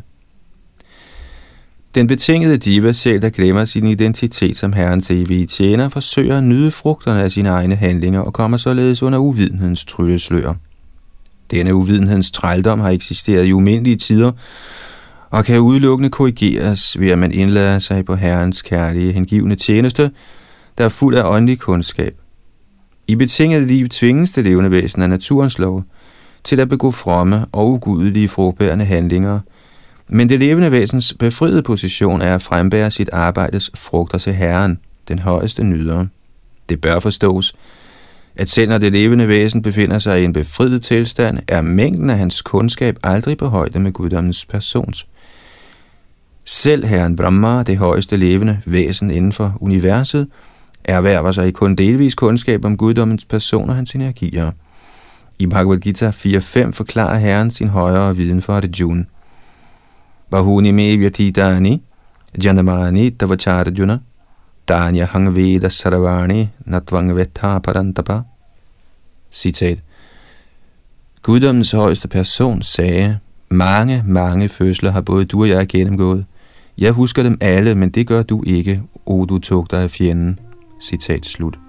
[1.96, 7.24] Den betingede diva der glemmer sin identitet som herrens evige tjener, forsøger at nyde frugterne
[7.24, 10.54] af sine egne handlinger og kommer således under uvidenhedens trylleslør.
[11.52, 14.32] Denne uvidenhedens trældom har eksisteret i umindelige tider,
[15.30, 20.12] og kan udelukkende korrigeres ved at man indlader sig på Herrens kærlige hengivende tjeneste,
[20.78, 22.16] der er fuld af åndelig kundskab.
[23.08, 25.84] I betinget liv tvinges det levende væsen af naturens lov
[26.44, 29.40] til at begå fromme og ugudelige frugtbærende handlinger–
[30.10, 35.20] men det levende væsens befriede position er at frembære sit arbejdes frugter til Herren, den
[35.20, 36.06] højeste nyder.
[36.70, 37.56] Det bør forstås,
[38.36, 42.18] at selv når det levende væsen befinder sig i en befriet tilstand, er mængden af
[42.18, 45.08] hans kundskab aldrig på højde med guddommens persons.
[46.46, 50.28] Selv Herren Brahma, det højeste levende væsen inden for universet,
[50.88, 54.52] erhverver sig i kun delvis kundskab om guddommens person og hans energier.
[55.40, 59.04] I Bhagavad Gita 4.5 forklarer Herren sin højere viden for Arjuna.
[60.30, 61.82] Bahuni me vyatitani
[62.44, 64.00] janamani tavacharjuna
[64.68, 68.22] danya hangveda saravani natvang vetha parantapa.
[69.32, 69.80] Citat.
[71.22, 73.20] Guddommens højeste person sagde,
[73.50, 76.26] mange, mange fødsler har både du og jeg gennemgået.
[76.78, 80.40] Jeg husker dem alle, men det gør du ikke, o du tugter af fjenden.
[80.80, 81.60] Citat slut.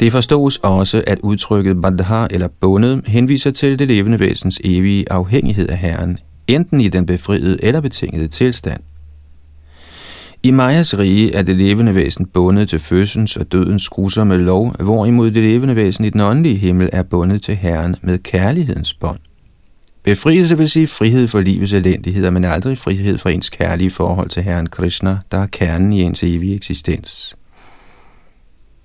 [0.00, 5.68] Det forstås også, at udtrykket bandha eller bundet henviser til det levende væsens evige afhængighed
[5.68, 6.18] af Herren,
[6.48, 8.80] enten i den befriede eller betingede tilstand.
[10.44, 15.30] I Majas rige er det levende væsen bundet til fødsens og dødens grusomme lov, hvorimod
[15.30, 19.18] det levende væsen i den åndelige himmel er bundet til Herren med kærlighedens bånd.
[20.02, 24.42] Befrielse vil sige frihed for livets elendigheder, men aldrig frihed fra ens kærlige forhold til
[24.42, 27.36] Herren Krishna, der er kernen i ens evige eksistens.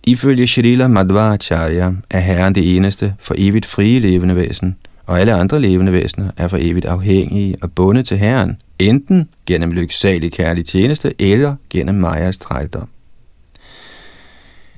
[0.03, 4.75] Ifølge Shrila Madhvacharya er Herren det eneste for evigt frie levende væsen,
[5.07, 9.71] og alle andre levende væsener er for evigt afhængige og bundet til Herren, enten gennem
[9.71, 12.89] lyksalig kærlig tjeneste eller gennem Majas trældom.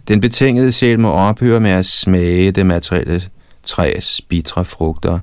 [0.08, 3.22] Den betingede sjæl må ophøre med at smage det materielle
[3.64, 5.20] træs bitre frugter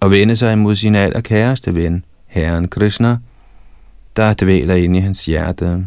[0.00, 3.16] og vende sig imod sin allerkæreste ven, Herren Krishna,
[4.16, 5.86] der dvæler inde i hans hjerte.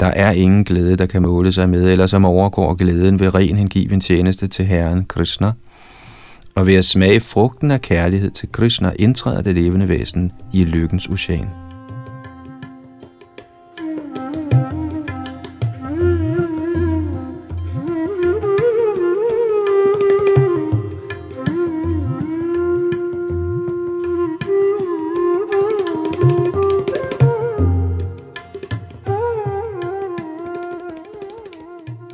[0.00, 3.56] Der er ingen glæde, der kan måle sig med, eller som overgår glæden ved ren
[3.56, 5.52] hengiven tjeneste til Herren Krishna.
[6.54, 11.08] Og ved at smage frugten af kærlighed til Krishna, indtræder det levende væsen i lykkens
[11.08, 11.48] ocean.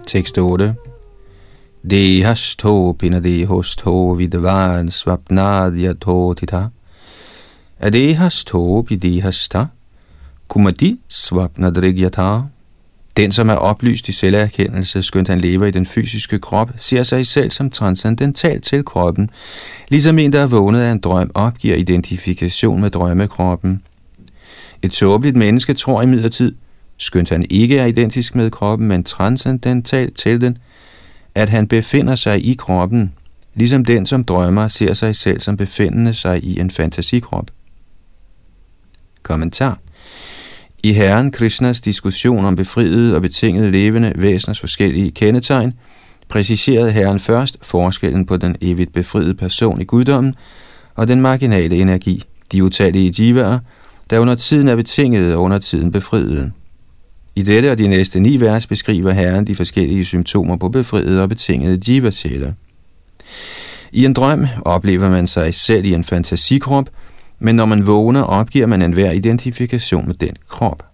[0.07, 0.74] Tekst 8.
[1.90, 6.68] Dehasto pinadehosto vidvan svapnadya totita.
[7.81, 9.66] Adehasto pidehasta
[10.48, 12.40] kumadi svapnadrigyata.
[13.16, 17.27] Den, som er oplyst i selverkendelse, skønt han lever i den fysiske krop, ser sig
[17.27, 19.31] selv som transcendental til kroppen,
[19.88, 23.83] ligesom en, der er vågnet af en drøm, opgiver identifikation med drømmekroppen.
[24.83, 26.55] Et tåbeligt menneske tror imidlertid,
[26.96, 30.59] skønt han ikke er identisk med kroppen, men transcendental til den,
[31.38, 33.12] at han befinder sig i kroppen,
[33.55, 37.51] ligesom den, som drømmer, ser sig selv som befindende sig i en fantasikrop.
[39.22, 39.78] Kommentar
[40.82, 45.72] I Herren Krishnas diskussion om befriede og betingede levende væseners forskellige kendetegn,
[46.28, 50.34] præciserede Herren først forskellen på den evigt befriede person i guddommen
[50.95, 52.22] og den marginale energi,
[52.53, 53.59] de utallige jivaer,
[54.11, 56.53] der under tiden er betingede og under tiden befriede.
[57.39, 61.28] I dette og de næste ni vers beskriver Herren de forskellige symptomer på befriede og
[61.28, 62.11] betingede jiva
[63.93, 66.89] I en drøm oplever man sig selv i en fantasikrop,
[67.39, 70.86] men når man vågner, opgiver man enhver identifikation med den krop.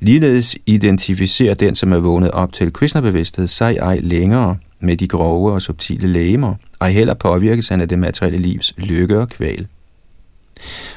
[0.00, 5.52] Ligeledes identificerer den, som er vågnet op til Krishna-bevidsthed, sig ej længere med de grove
[5.52, 9.66] og subtile lægemer, ej heller påvirkes han af det materielle livs lykke og kval.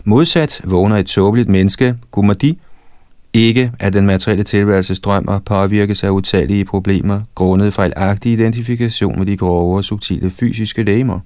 [0.04, 2.60] Modsat vågner et tåbeligt menneske, Gumadi,
[3.34, 9.26] ikke af den materielle tilværelses drøm og påvirkes af utallige problemer, grundet fejlagtig identifikation med
[9.26, 11.20] de grove og subtile fysiske lægemer.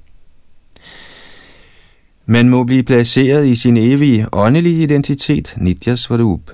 [2.25, 6.51] Man må blive placeret i sin evige åndelige identitet, Nitya Svarup.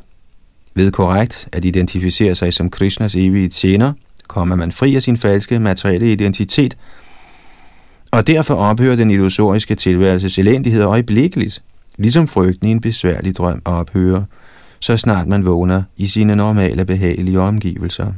[0.76, 3.94] Ved korrekt at identificere sig som Krishnas evige tjener,
[4.28, 6.78] kommer man fri af sin falske materielle identitet,
[8.12, 11.62] og derfor ophører den illusoriske tilværelses elendighed øjeblikkeligt,
[11.98, 14.24] ligesom frygten i en besværlig drøm ophører,
[14.82, 18.14] så snart man vågner i sine normale behagelige omgivelser.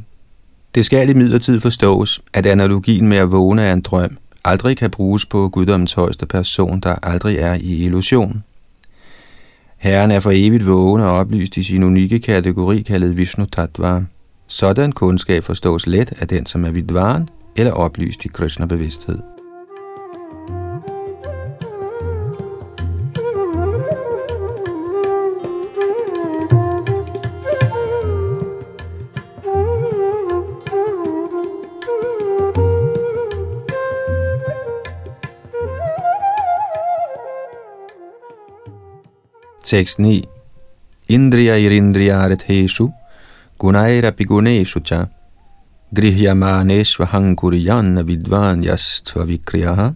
[0.76, 4.92] Det skal i midlertid forstås, at analogien med at vågne er en drøm, aldrig kan
[4.92, 8.44] bruges på guddommens højeste person, der aldrig er i illusion.
[9.78, 14.02] Herren er for evigt vågen og oplyst i sin unikke kategori kaldet Vishnu Tattva.
[14.48, 19.20] Sådan kundskab forstås let af den, som er vidvaren eller oplyst i Krishna-bevidsthed.
[39.64, 40.24] Tekst 9.
[41.10, 42.92] Indriya irindriyareteshu
[43.58, 45.06] gunaira guneshu cha
[45.96, 49.92] grihyamanesva kuriyan vidvan yastva vikriyaha.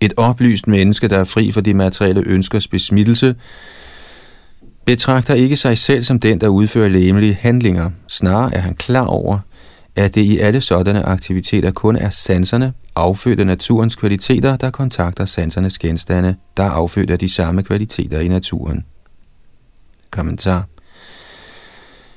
[0.00, 3.34] Et oplyst menneske, der er fri for de materielle ønskers besmittelse,
[4.84, 7.90] betragter ikke sig selv som den, der udfører læmelige handlinger.
[8.08, 9.38] Snarere er han klar over,
[9.96, 15.24] at det i alle sådanne aktiviteter kun er sanserne, affødt af naturens kvaliteter, der kontakter
[15.24, 18.84] sansernes genstande, der er affødt af de samme kvaliteter i naturen.
[20.10, 20.66] Kommentar.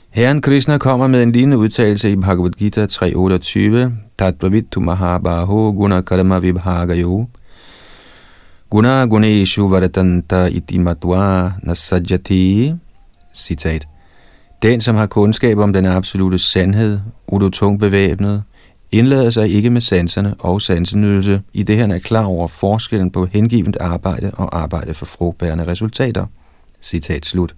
[0.10, 6.40] Herren Krishna kommer med en lignende udtalelse i Bhagavad Gita 3.28, Tatvavitu Mahabaho Guna Karma
[6.40, 7.28] Vibhagayo.
[8.70, 12.74] Guna Guneshu Varatanta Iti Matva Nasajati.
[13.36, 13.88] Citat.
[14.64, 18.44] Den, som har kundskab om den absolute sandhed, udotung bevæbnet,
[18.92, 23.26] indlader sig ikke med sanserne og sansenydelse, i det han er klar over forskellen på
[23.26, 26.26] hengivent arbejde og arbejde for frugtbærende resultater.
[26.82, 27.56] Citat slut.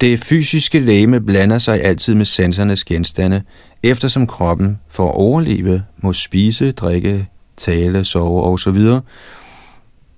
[0.00, 3.42] Det fysiske læme blander sig altid med sansernes genstande,
[3.82, 8.78] eftersom kroppen for at overleve må spise, drikke, tale, sove osv.,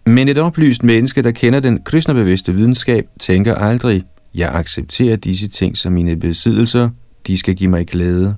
[0.06, 4.02] men et oplyst menneske, der kender den kristnebevidste videnskab, tænker aldrig,
[4.34, 6.90] jeg accepterer disse ting som mine besiddelser,
[7.26, 8.34] de skal give mig glæde.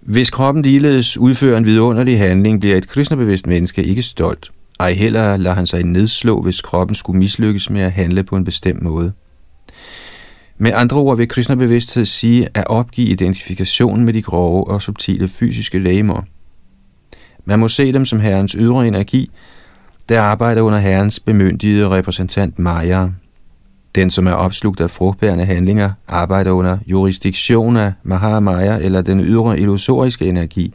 [0.00, 4.50] Hvis kroppen ligeledes udfører en vidunderlig handling, bliver et kristnebevidst menneske ikke stolt.
[4.80, 8.44] Ej heller lader han sig nedslå, hvis kroppen skulle mislykkes med at handle på en
[8.44, 9.12] bestemt måde.
[10.58, 15.78] Med andre ord vil kristnebevidsthed sige at opgive identifikationen med de grove og subtile fysiske
[15.78, 16.22] lægemer.
[17.48, 19.30] Man må se dem som herrens ydre energi,
[20.08, 23.08] der arbejder under herrens bemyndigede repræsentant Maya.
[23.94, 29.60] Den, som er opslugt af frugtbærende handlinger, arbejder under jurisdiktion af Mahamaya eller den ydre
[29.60, 30.74] illusoriske energi,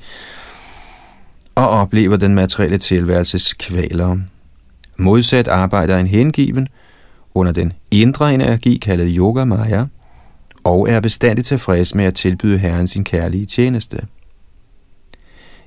[1.55, 4.17] og oplever den materielle tilværelses kvaler.
[4.97, 6.67] Modsat arbejder en hengiven
[7.33, 9.85] under den indre energi kaldet Yoga Maya,
[10.63, 13.97] og er bestandigt tilfreds med at tilbyde Herren sin kærlige tjeneste.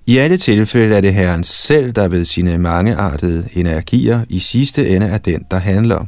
[0.08, 5.06] I alle tilfælde er det Herren selv, der ved sine mangeartede energier i sidste ende
[5.06, 6.04] er den, der handler.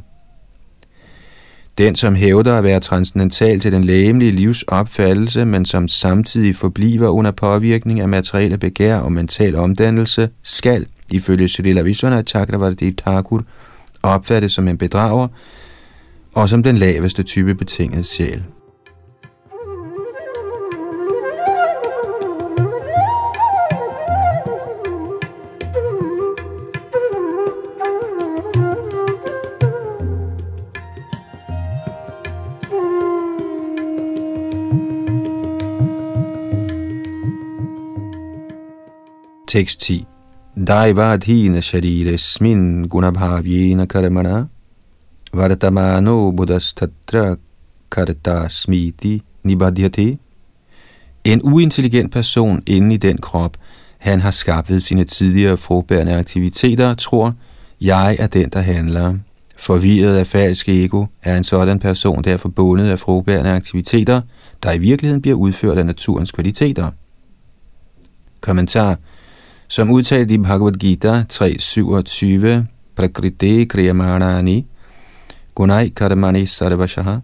[1.77, 7.07] Den, som hævder at være transcendental til den lægemlige livs opfattelse, men som samtidig forbliver
[7.07, 13.43] under påvirkning af materielle begær og mental omdannelse, skal, ifølge Siddhila Vishwanath Chakravarti Thakur,
[14.03, 15.27] opfattes som en bedrager
[16.33, 18.43] og som den laveste type betinget sjæl.
[39.49, 40.05] Tekst 10.
[40.67, 44.47] Daivadhina shariresmin gunabhavyena karmana
[45.33, 47.35] vartamano buddhastatra
[47.91, 50.17] karta smiti nibadhyate.
[51.23, 53.57] En uintelligent person inde i den krop,
[53.97, 57.33] han har skabt ved sine tidligere frugtbærende aktiviteter, tror,
[57.81, 59.17] jeg er den, der handler.
[59.57, 64.21] Forvirret af falsk ego er en sådan person derfor bundet af frugtbærende aktiviteter,
[64.63, 66.91] der i virkeligheden bliver udført af naturens kvaliteter.
[68.41, 68.97] Kommentar
[69.71, 72.65] som udtalt i Bhagavad Gita 3.27,
[72.95, 74.65] Prakriti Kriyamanani,
[75.55, 77.17] Gunai Karmani Sarvashaha,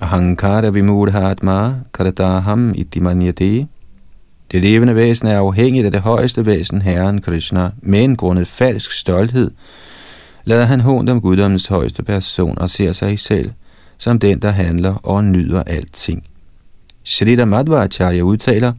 [0.00, 3.66] Ahankara Vimudhatma Karataham Itimanyate.
[4.52, 9.50] Det levende væsen er afhængigt af det højeste væsen, Herren Krishna, men grundet falsk stolthed,
[10.44, 13.50] lader han hånd om guddommens højeste person og ser sig selv
[13.98, 16.24] som den, der handler og nyder alting.
[17.04, 18.72] Shrita Madhvacharya udtaler,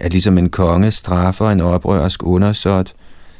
[0.00, 2.94] at ligesom en konge straffer en oprørsk undersåt,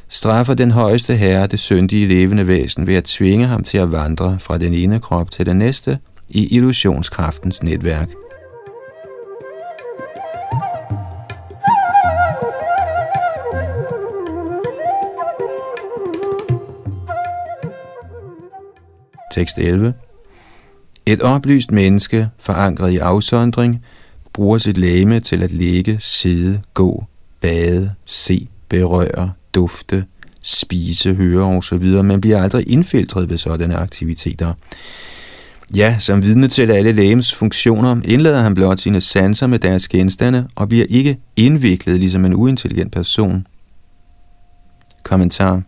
[0.08, 4.36] straffer den højeste herre det syndige levende væsen ved at tvinge ham til at vandre
[4.40, 5.98] fra den ene krop til den næste
[6.28, 8.08] i illusionskraftens netværk.
[19.32, 19.94] Tekst 11.
[21.06, 23.84] Et oplyst menneske, forankret i afsondring,
[24.36, 27.04] bruger sit læme til at ligge, sidde, gå,
[27.40, 30.04] bade, se, berøre, dufte,
[30.42, 34.52] spise, høre osv., men bliver aldrig indfiltret ved sådanne aktiviteter.
[35.76, 40.48] Ja, som vidne til alle lægens funktioner, indlader han blot sine sanser med deres genstande
[40.54, 43.46] og bliver ikke indviklet ligesom en uintelligent person.
[45.02, 45.62] Kommentar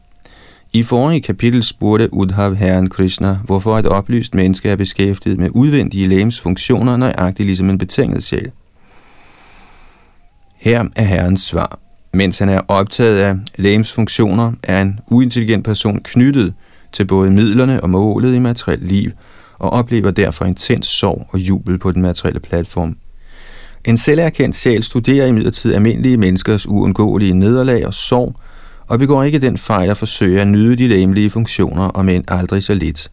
[0.73, 6.09] i forrige kapitel spurgte Udhav herren Krishna, hvorfor et oplyst menneske er beskæftiget med udvendige
[6.09, 8.51] lægens funktioner, nøjagtigt ligesom en betinget sjæl.
[10.57, 11.79] Her er herrens svar.
[12.13, 16.55] Mens han er optaget af lægens funktioner, er en uintelligent person knyttet
[16.93, 19.11] til både midlerne og målet i materielt liv,
[19.59, 22.97] og oplever derfor intens sorg og jubel på den materielle platform.
[23.85, 28.35] En selverkendt sjæl studerer imidlertid almindelige menneskers uundgåelige nederlag og sorg,
[28.89, 32.63] og begår ikke den fejl at forsøge at nyde de læmelige funktioner, om end aldrig
[32.63, 33.11] så lidt.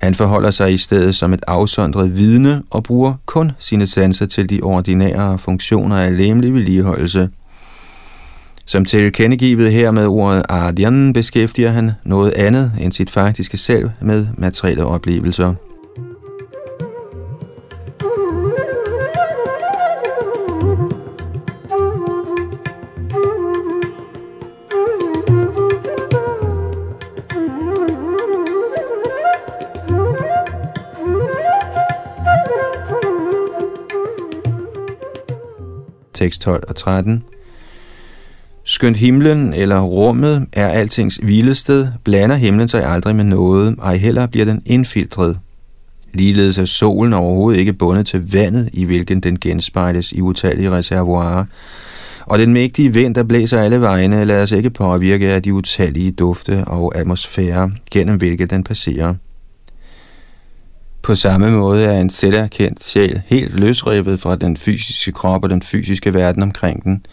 [0.00, 4.50] Han forholder sig i stedet som et afsondret vidne og bruger kun sine sanser til
[4.50, 7.28] de ordinære funktioner af læmelig vedligeholdelse.
[8.66, 14.26] Som tilkendegivet her med ordet Ardian beskæftiger han noget andet end sit faktiske selv med
[14.36, 15.54] materielle oplevelser.
[36.18, 37.22] Tekst 12 og 13.
[38.64, 44.26] Skønt himlen eller rummet er altings hvilested, blander himlen sig aldrig med noget, ej heller
[44.26, 45.38] bliver den indfiltret.
[46.14, 51.44] Ligeledes er solen overhovedet ikke bundet til vandet, i hvilken den genspejles i utallige reservoirer,
[52.26, 56.10] og den mægtige vind, der blæser alle vegne, lader sig ikke påvirke af de utallige
[56.10, 59.14] dufte og atmosfære, gennem hvilke den passerer.
[61.08, 65.62] På samme måde er en selverkendt sjæl helt løsrevet fra den fysiske krop og den
[65.62, 67.06] fysiske verden omkring den.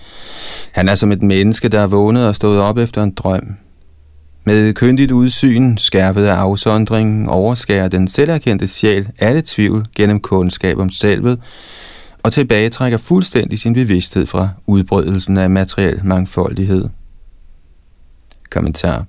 [0.71, 3.55] Han er som et menneske, der er vågnet og stået op efter en drøm.
[4.43, 10.89] Med kyndigt udsyn, skærpet af afsondringen, overskærer den selverkendte sjæl alle tvivl gennem kundskab om
[10.89, 11.39] selvet,
[12.23, 16.89] og tilbagetrækker fuldstændig sin bevidsthed fra udbrydelsen af materiel mangfoldighed.
[18.49, 19.05] Kommentar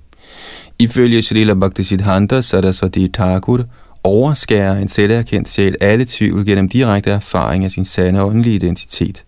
[0.79, 3.65] Ifølge Srila Bhaktisiddhanta Saraswati Thakur
[4.07, 9.23] overskærer en selverkendt sjæl alle tvivl gennem direkte erfaring af sin sande åndelige identitet.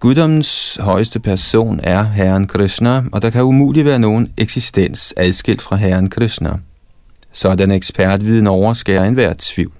[0.00, 5.76] Guddommens højeste person er Herren Krishna, og der kan umuligt være nogen eksistens adskilt fra
[5.76, 6.50] Herren Krishna.
[7.32, 9.72] Sådan ekspertviden overskærer enhver tvivl.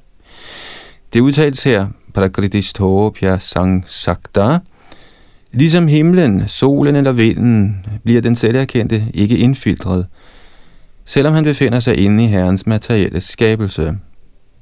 [1.13, 4.59] Det udtales her, Prakritistopya Sang Sakta,
[5.53, 10.07] Ligesom himlen, solen eller vinden, bliver den selverkendte ikke indfiltret,
[11.11, 13.99] selvom han befinder sig inde i Herrens materielle skabelse.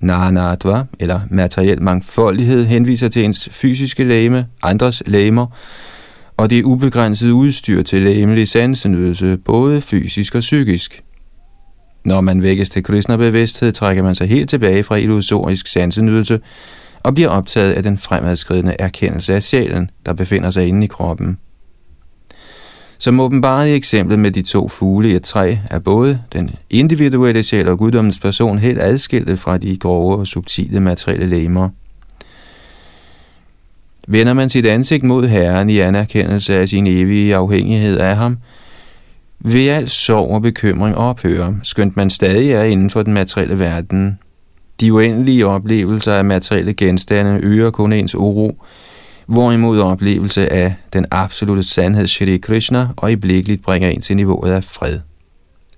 [0.00, 5.46] Nanatva, eller materiel mangfoldighed, henviser til ens fysiske læme, andres læmer,
[6.36, 11.02] og det ubegrænsede udstyr til læmelig sansenydelse, både fysisk og psykisk.
[12.04, 16.40] Når man vækkes til Krishna-bevidsthed, trækker man sig helt tilbage fra illusorisk sansenydelse
[17.04, 21.38] og bliver optaget af den fremadskridende erkendelse af sjælen, der befinder sig inde i kroppen.
[23.00, 27.42] Som åbenbart i eksemplet med de to fugle i et træ, er både den individuelle
[27.42, 31.68] sjæl og guddommens person helt adskilte fra de grove og subtile materielle lemmer.
[34.08, 38.36] Vender man sit ansigt mod Herren i anerkendelse af sin evige afhængighed af ham,
[39.40, 44.18] vil al sorg og bekymring ophøre, skønt man stadig er inden for den materielle verden.
[44.80, 48.64] De uendelige oplevelser af materielle genstande øger kun ens uro,
[49.28, 55.00] hvorimod oplevelse af den absolute sandhed Shri Krishna øjeblikkeligt bringer en til niveauet af fred.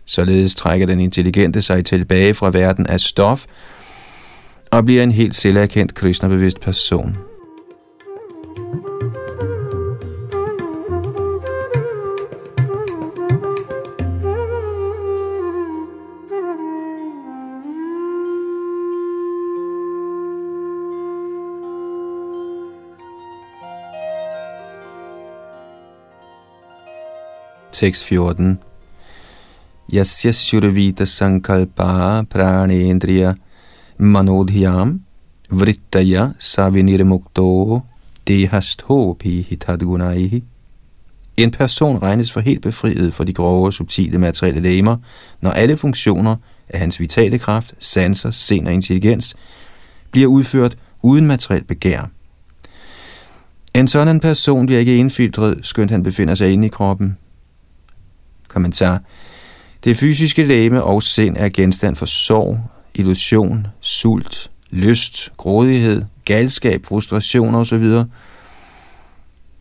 [0.06, 3.46] Således trækker den intelligente sig tilbage fra verden af stof
[4.70, 7.29] og bliver en helt selverkendt Krishna-bevidst person.
[27.80, 28.58] Tekst 14.
[29.92, 33.34] Yasya Shurvita Sankalpa Pranendriya
[33.98, 35.00] Manodhyam
[35.50, 37.80] Vrittaya Savinirmukto
[38.28, 40.42] Dehasthopi Hitadgunaihi
[41.36, 44.96] en person regnes for helt befriet for de grove, subtile materielle lemmer,
[45.40, 46.36] når alle funktioner
[46.68, 49.36] af hans vitale kraft, sanser, sind og intelligens
[50.10, 52.10] bliver udført uden materielt begær.
[53.74, 57.16] En sådan person bliver ikke indfiltret, skønt han befinder sig inde i kroppen.
[58.50, 59.00] Kommentar.
[59.84, 62.58] Det fysiske læme og sind er genstand for sorg,
[62.94, 67.84] illusion, sult, lyst, grådighed, galskab, frustration osv.,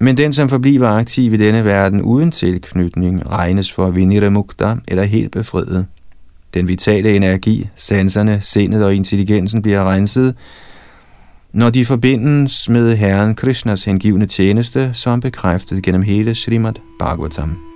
[0.02, 5.32] men den, som forbliver aktiv i denne verden uden tilknytning, regnes for viniramukta eller helt
[5.32, 5.88] befriet.
[6.54, 10.36] Den vitale energi, sanserne, sindet og intelligensen bliver renset,
[11.54, 17.69] når de forbindes med Herren Krishnas hengivne tjeneste, som bekræftet gennem hele Srimad Bhagavatam.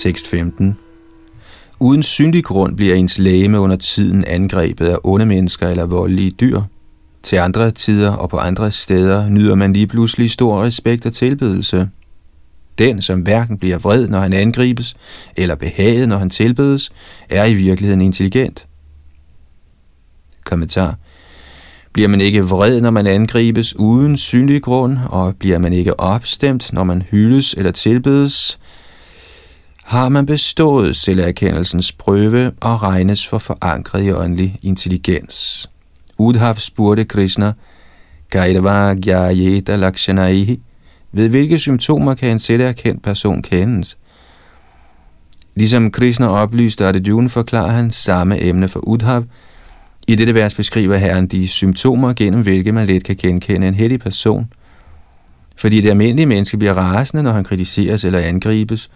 [0.00, 0.76] Tekst 15
[1.80, 6.60] Uden syndig grund bliver ens læme under tiden angrebet af onde mennesker eller voldelige dyr.
[7.22, 11.88] Til andre tider og på andre steder nyder man lige pludselig stor respekt og tilbedelse.
[12.78, 14.96] Den, som hverken bliver vred, når han angribes,
[15.36, 16.90] eller behaget, når han tilbedes,
[17.28, 18.66] er i virkeligheden intelligent.
[20.44, 20.98] Kommentar.
[21.92, 26.72] Bliver man ikke vred, når man angribes uden synlig grund, og bliver man ikke opstemt,
[26.72, 28.58] når man hyldes eller tilbedes,
[29.90, 35.70] har man bestået selverkendelsens prøve og regnes for forankret i åndelig intelligens.
[36.18, 37.52] Udhav spurgte Krishna,
[38.28, 40.60] Gaidava Gyayeta Lakshanaihi,
[41.12, 43.98] ved hvilke symptomer kan en selverkendt person kendes?
[45.54, 49.24] Ligesom Krishna oplyste Arjuna, forklarer han samme emne for Udhav.
[50.06, 54.00] I dette vers beskriver Herren de symptomer, gennem hvilke man let kan genkende en hellig
[54.00, 54.52] person.
[55.56, 58.90] Fordi det almindelige menneske bliver rasende, når han kritiseres eller angribes,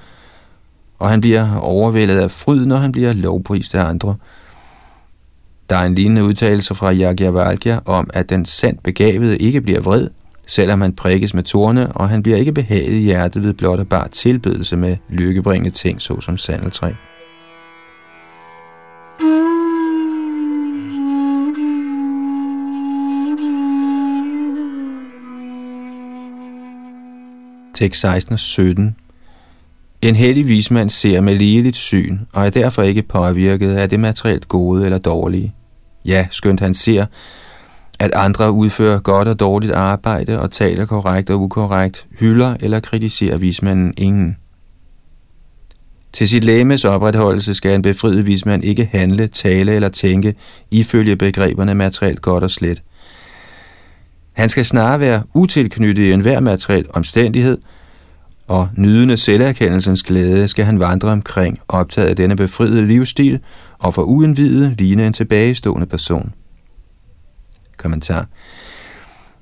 [0.99, 4.17] og han bliver overvældet af fryd, når han bliver lovprist af andre.
[5.71, 10.09] Der er en lignende udtalelse fra Yagyavalkya om, at den sandt begavede ikke bliver vred,
[10.47, 13.89] selvom han prikkes med torne, og han bliver ikke behaget i hjertet ved blot at
[13.89, 16.93] bare tilbedelse med lykkebringende ting, såsom sandeltræ.
[27.75, 28.97] Tekst 16 og 17
[30.09, 34.49] en hellig vismand ser med ligeligt syn, og er derfor ikke påvirket af det materielt
[34.49, 35.55] gode eller dårlige.
[36.05, 37.07] Ja, skønt han ser,
[37.99, 43.39] at andre udfører godt og dårligt arbejde og taler korrekt og ukorrekt, hylder eller kritiserer
[43.39, 44.37] vismanden ingen.
[46.13, 50.35] Til sit lægemes opretholdelse skal en befriet vismand ikke handle, tale eller tænke
[50.71, 52.83] ifølge begreberne materielt godt og slet.
[54.33, 57.59] Han skal snarere være utilknyttet i enhver materiel omstændighed–
[58.47, 63.41] og nydende selverkendelsens glæde skal han vandre omkring, optaget af denne befriede livsstil,
[63.79, 66.33] og for uindvidet ligne en tilbagestående person.
[67.77, 68.27] Kommentar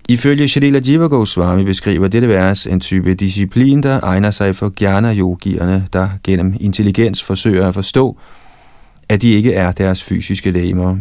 [0.08, 5.86] Ifølge Shalila Jiva Swami beskriver dette vers en type disciplin, der egner sig for gjerne-yogierne,
[5.92, 8.18] der gennem intelligens forsøger at forstå,
[9.08, 10.96] at de ikke er deres fysiske lægemer.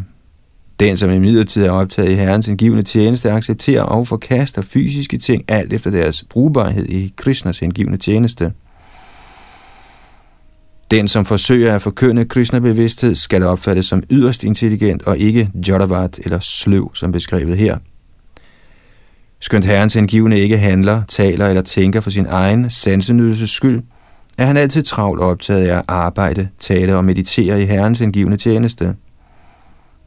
[0.81, 5.43] Den, som i midlertid er optaget i Herrens indgivende tjeneste, accepterer og forkaster fysiske ting
[5.47, 8.53] alt efter deres brugbarhed i Krishnas indgivende tjeneste.
[10.91, 16.39] Den, som forsøger at forkynde Krishna-bevidsthed, skal opfattes som yderst intelligent og ikke jodavat eller
[16.39, 17.77] sløv, som beskrevet her.
[19.39, 23.81] Skønt herrens indgivende ikke handler, taler eller tænker for sin egen sansenydelses skyld,
[24.37, 28.95] er han altid travlt optaget af at arbejde, tale og meditere i herrens indgivende tjeneste.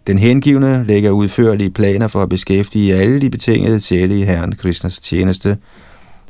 [0.07, 4.99] Den hengivne lægger udførlige planer for at beskæftige alle de betingede sjæle i Herren Krishnas
[4.99, 5.59] tjeneste,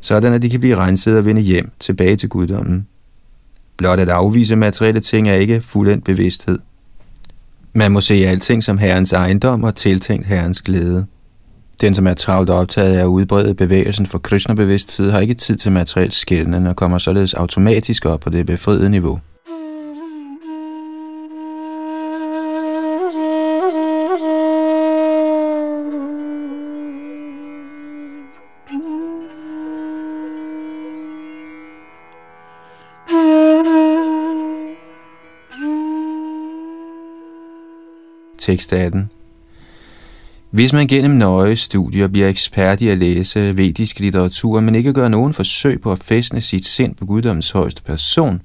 [0.01, 2.87] sådan at de kan blive renset og vende hjem tilbage til guddommen.
[3.77, 6.59] Blot at afvise materielle ting er ikke fuldendt bevidsthed.
[7.72, 11.07] Man må se alting som Herrens ejendom og tiltænkt Herrens glæde.
[11.81, 15.72] Den, som er travlt optaget af at udbrede bevægelsen for Krishna-bevidsthed, har ikke tid til
[15.72, 19.20] materiel skældende og kommer således automatisk op på det befriede niveau.
[38.45, 39.11] Tekst 18.
[40.51, 45.09] Hvis man gennem nøje studier bliver ekspert i at læse vedisk litteratur, men ikke gør
[45.09, 48.43] nogen forsøg på at fæstne sit sind på guddommens højeste person,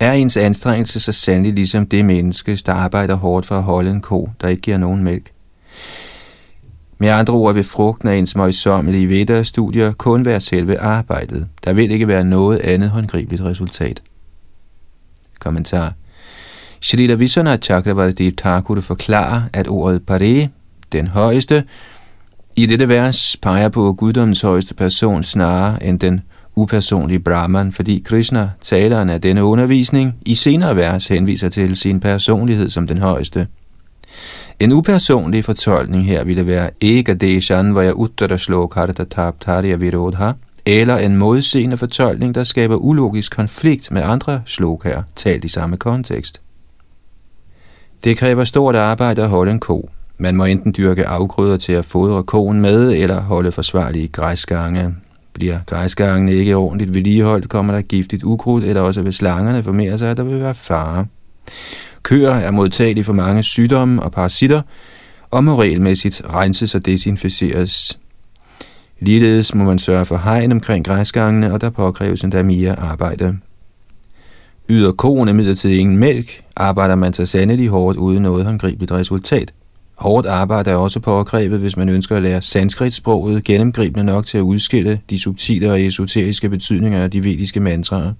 [0.00, 4.00] er ens anstrengelse så sandelig ligesom det menneske, der arbejder hårdt for at holde en
[4.00, 5.30] ko, der ikke giver nogen mælk.
[6.98, 11.48] Med andre ord vil frugten af ens møjsommelige Veda-studier kun være selve arbejdet.
[11.64, 14.02] Der vil ikke være noget andet håndgribeligt resultat.
[15.40, 15.94] Kommentar
[16.80, 20.48] Shrita Vishwanath Chakravarti Thakur forklarer, at ordet Pare,
[20.92, 21.64] den højeste,
[22.56, 26.20] i dette vers peger på guddommens højeste person snarere end den
[26.56, 32.70] upersonlige Brahman, fordi Krishna, taleren af denne undervisning, i senere vers henviser til sin personlighed
[32.70, 33.46] som den højeste.
[34.60, 40.32] En upersonlig fortolkning her ville være Ega Deshan Vaya Uttara Shlokarta Taptarya Virodha,
[40.66, 46.40] eller en modseende fortolkning, der skaber ulogisk konflikt med andre slokaer, talt i samme kontekst.
[48.04, 49.90] Det kræver stort arbejde at holde en ko.
[50.18, 54.94] Man må enten dyrke afgrøder til at fodre koen med, eller holde forsvarlige græsgange.
[55.32, 60.10] Bliver græsgangene ikke ordentligt vedligeholdt, kommer der giftigt ukrudt, eller også vil slangerne formere sig,
[60.10, 61.06] at der vil være fare.
[62.02, 64.62] Køer er modtagelige for mange sygdomme og parasitter,
[65.30, 67.98] og må regelmæssigt renses og desinficeres.
[69.00, 73.38] Ligeledes må man sørge for hegn omkring græsgangene, og der påkræves endda mere arbejde.
[74.70, 79.52] Yder koen imidlertid ingen mælk, arbejder man sig sandelig hårdt uden noget håndgribeligt resultat.
[79.94, 84.42] Hårdt arbejde er også påkrævet, hvis man ønsker at lære sanskrit-sproget gennemgribende nok til at
[84.42, 88.12] udskille de subtile og esoteriske betydninger af de vediske mantraer.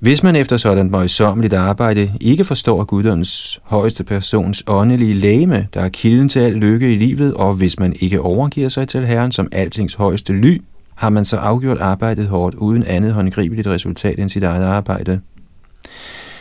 [0.00, 5.88] Hvis man efter sådan møjsommeligt arbejde ikke forstår guddoms højeste persons åndelige læme, der er
[5.88, 9.48] kilden til al lykke i livet, og hvis man ikke overgiver sig til Herren som
[9.52, 10.60] altings højeste ly,
[11.02, 15.20] har man så afgjort arbejdet hårdt uden andet håndgribeligt resultat end sit eget arbejde.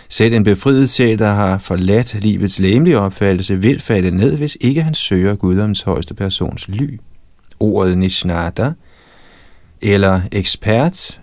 [0.09, 4.83] Selv en befriet sjæl, der har forladt livets læmelige opfattelse, vil falde ned, hvis ikke
[4.83, 6.99] han søger guddoms højeste persons ly.
[7.59, 8.71] Ordet nishnata,
[9.81, 11.21] eller ekspert,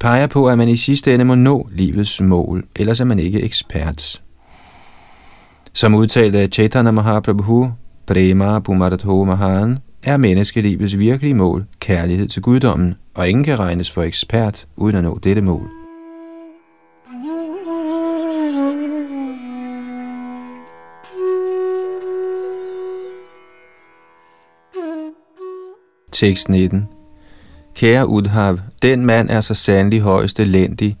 [0.00, 3.42] peger på, at man i sidste ende må nå livets mål, ellers er man ikke
[3.42, 4.22] ekspert.
[5.72, 7.70] Som udtalt af Chaitanya Mahaprabhu,
[8.06, 9.78] Prema Pumaratho Mahan,
[10.08, 15.02] er menneskelivets virkelige mål kærlighed til guddommen, og ingen kan regnes for ekspert uden at
[15.02, 15.70] nå dette mål.
[26.12, 26.88] Tekst 19
[27.74, 30.96] Kære Udhav, den mand er så sandelig højst elendig,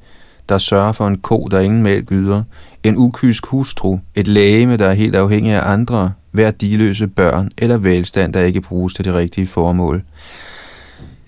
[0.48, 2.42] der sørger for en ko, der ingen mælk yder,
[2.82, 8.32] en ukysk hustru, et lægeme, der er helt afhængig af andre, værdiløse børn eller velstand,
[8.32, 10.02] der ikke bruges til det rigtige formål.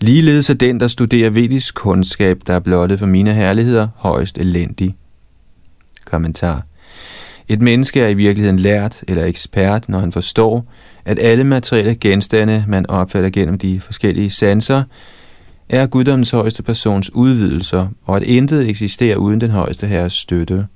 [0.01, 4.97] Ligeledes er den, der studerer vedisk kundskab, der er blottet for mine herligheder, højst elendig.
[6.05, 6.63] Kommentar.
[7.49, 10.73] Et menneske er i virkeligheden lært eller ekspert, når han forstår,
[11.05, 14.83] at alle materielle genstande, man opfatter gennem de forskellige sanser,
[15.69, 20.67] er guddommens højeste persons udvidelser, og at intet eksisterer uden den højeste herres støtte.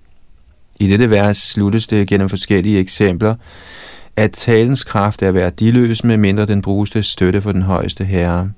[0.80, 3.34] I dette vers sluttes det gennem forskellige eksempler,
[4.16, 8.50] at talens kraft er værdiløs, med mindre den bruges til støtte for den højeste herre.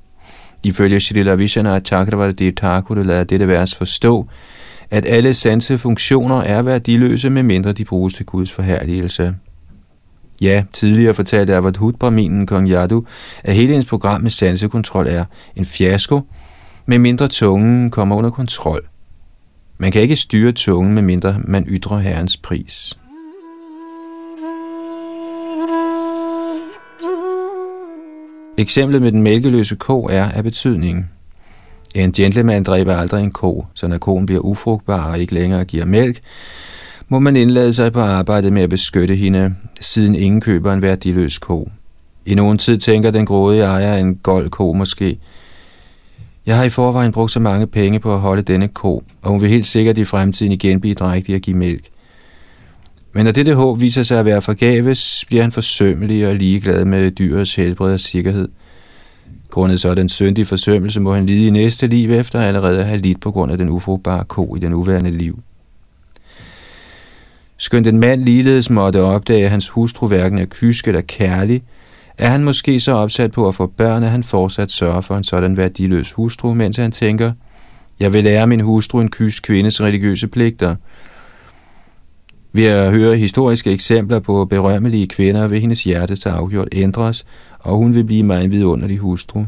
[0.63, 4.27] Ifølge Shrila Vishana Chakravarti Thakur lader dette vers forstå,
[4.91, 9.35] at alle sansefunktioner er værdiløse, med mindre de bruges til Guds forherligelse.
[10.41, 13.05] Ja, tidligere fortalte Avadhut Brahminen Kong Yadu,
[13.45, 15.25] at hele hendes program med sansekontrol er
[15.57, 16.21] en fiasko,
[16.87, 18.81] med mindre tungen kommer under kontrol.
[19.79, 22.99] Man kan ikke styre tungen, med mindre man ytrer herrens pris.
[28.59, 31.11] Eksemplet med den mælkeløse ko er af betydning.
[31.95, 35.85] En gentleman dræber aldrig en ko, så når koen bliver ufrugtbar og ikke længere giver
[35.85, 36.21] mælk,
[37.09, 41.39] må man indlade sig på arbejdet med at beskytte hende, siden ingen køber en værdiløs
[41.39, 41.71] ko.
[42.27, 45.19] I nogen tid tænker den grådige ejer en gold ko måske.
[46.47, 49.41] Jeg har i forvejen brugt så mange penge på at holde denne ko, og hun
[49.41, 51.85] vil helt sikkert i fremtiden igen blive drægtig at give mælk.
[53.17, 57.11] Men når dette håb viser sig at være forgæves, bliver han forsømmelig og ligeglad med
[57.11, 58.49] dyrets helbred og sikkerhed.
[59.51, 62.99] Grundet så den syndige forsømmelse må han lide i næste liv efter allerede at have
[62.99, 65.39] lidt på grund af den ufrugtbare ko i den uværende liv.
[67.57, 71.63] Skønt en mand ligeledes måtte opdage, at hans hustru hverken er kysk eller kærlig,
[72.19, 75.25] er han måske så opsat på at få børn, at han fortsat sørger for en
[75.25, 77.33] sådan værdiløs hustru, mens han tænker,
[78.01, 80.75] jeg vil lære min hustru en kysk kvindes religiøse pligter.
[82.57, 87.27] Ved at høre historiske eksempler på berømmelige kvinder, vil hendes hjerte til afgjort ændres,
[87.59, 89.45] og hun vil blive mig en vidunderlig hustru.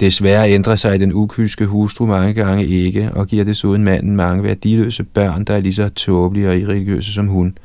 [0.00, 5.04] Desværre ændrer sig den ukyske hustru mange gange ikke, og giver desuden manden mange værdiløse
[5.04, 7.58] børn, der er lige så tåbelige og irreligiøse som hun.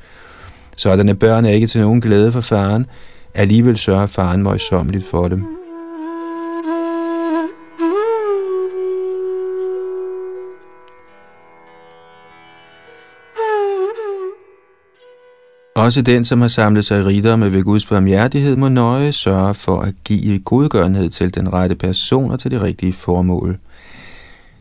[0.77, 2.85] Sådanne børn er ikke til nogen glæde for faren,
[3.33, 5.54] alligevel sørger faren møjsommeligt for dem.
[15.85, 19.93] Også den, som har samlet sig rigdomme ved Guds barmhjertighed, må nøje sørge for at
[20.05, 23.57] give godgørenhed til den rette person og til det rigtige formål.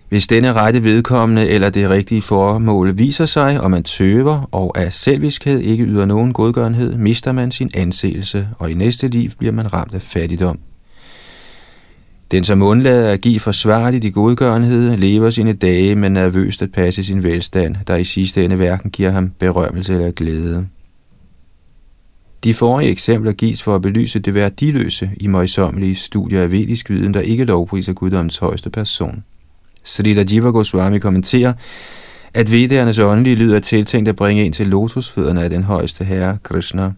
[0.09, 4.93] Hvis denne rette vedkommende eller det rigtige formål viser sig, og man tøver og af
[4.93, 9.73] selviskhed ikke yder nogen godgørenhed, mister man sin anseelse, og i næste liv bliver man
[9.73, 10.59] ramt af fattigdom.
[12.31, 17.05] Den, som undlader at give forsvarligt i godgørenhed, lever sine dage med nervøst at passe
[17.05, 20.67] sin velstand, der i sidste ende hverken giver ham berømmelse eller glæde.
[22.45, 27.15] De forrige eksempler gives for at belyse det værdiløse i møjsommelige studier af vedisk viden,
[27.15, 29.25] der ikke lovpriser guddommens højeste person.
[29.85, 31.53] Srila Jiva Goswami kommenterer,
[32.35, 36.39] at vedernes åndelige lyd er tiltænkt at bringe ind til lotusfødderne af den højeste herre,
[36.43, 36.93] Krishna.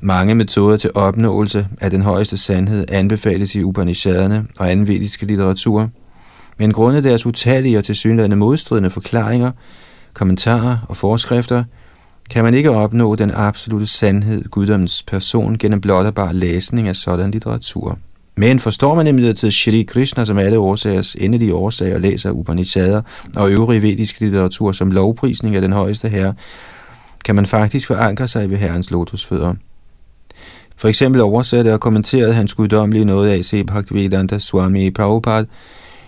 [0.00, 5.90] Mange metoder til opnåelse af den højeste sandhed anbefales i Upanishaderne og anden vediske litteratur,
[6.58, 9.50] men grundet deres utallige og tilsyneladende modstridende forklaringer,
[10.14, 11.64] kommentarer og forskrifter,
[12.30, 16.96] kan man ikke opnå den absolute sandhed, guddommens person, gennem blot og bare læsning af
[16.96, 17.98] sådan litteratur.
[18.36, 23.02] Men forstår man imidlertid Shri Krishna som alle årsagers endelige årsager, læser Upanishader
[23.36, 26.34] og øvrige vediske litteratur som lovprisning af den højeste herre,
[27.24, 29.54] kan man faktisk forankre sig ved herrens lotusfødder.
[30.76, 33.66] For eksempel oversatte og kommenterede hans guddommelige noget af C.
[33.66, 35.46] Bhaktivedanta Swami Prabhupada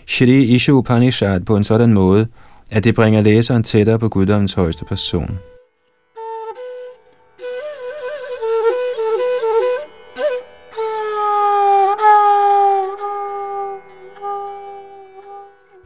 [0.06, 2.26] Shri Ishu Upanishad på en sådan måde,
[2.70, 5.38] at det bringer læseren tættere på guddommens højeste person.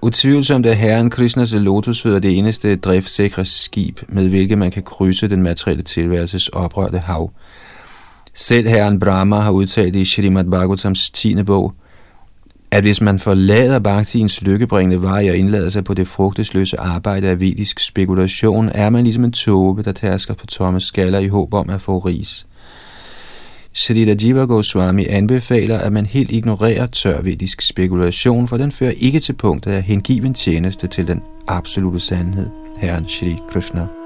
[0.05, 5.43] Utvivlsomt er Herren Krishnas lotusfødder det eneste driftsikre skib, med hvilket man kan krydse den
[5.43, 7.33] materielle tilværelses oprørte hav.
[8.35, 11.43] Selv Herren Brahma har udtalt i Srimad Bhagavatams 10.
[11.43, 11.75] bog,
[12.71, 17.41] at hvis man forlader Bhaktiens lykkebringende vej og indlader sig på det frugtesløse arbejde af
[17.41, 21.71] vedisk spekulation, er man ligesom en tåbe, der tærsker på tomme skaller i håb om
[21.71, 22.47] at få ris.
[23.75, 29.33] Srila Jiva Goswami anbefaler, at man helt ignorerer tørvedisk spekulation, for den fører ikke til
[29.33, 34.02] punktet af hengiven tjeneste til den absolute sandhed, Herren Shri Krishna.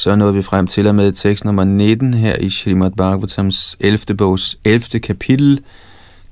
[0.00, 4.16] Så nåede vi frem til og med tekst nummer 19 her i Srimad Bhagavatams 11.
[4.18, 5.00] bogs 11.
[5.00, 5.60] kapitel,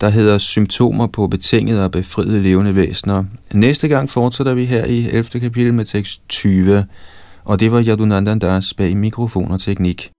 [0.00, 3.24] der hedder Symptomer på betingede og befriede levende væsener.
[3.52, 5.24] Næste gang fortsætter vi her i 11.
[5.40, 6.84] kapitel med tekst 20,
[7.44, 10.10] og det var Yadunandandas bag mikrofon og teknik.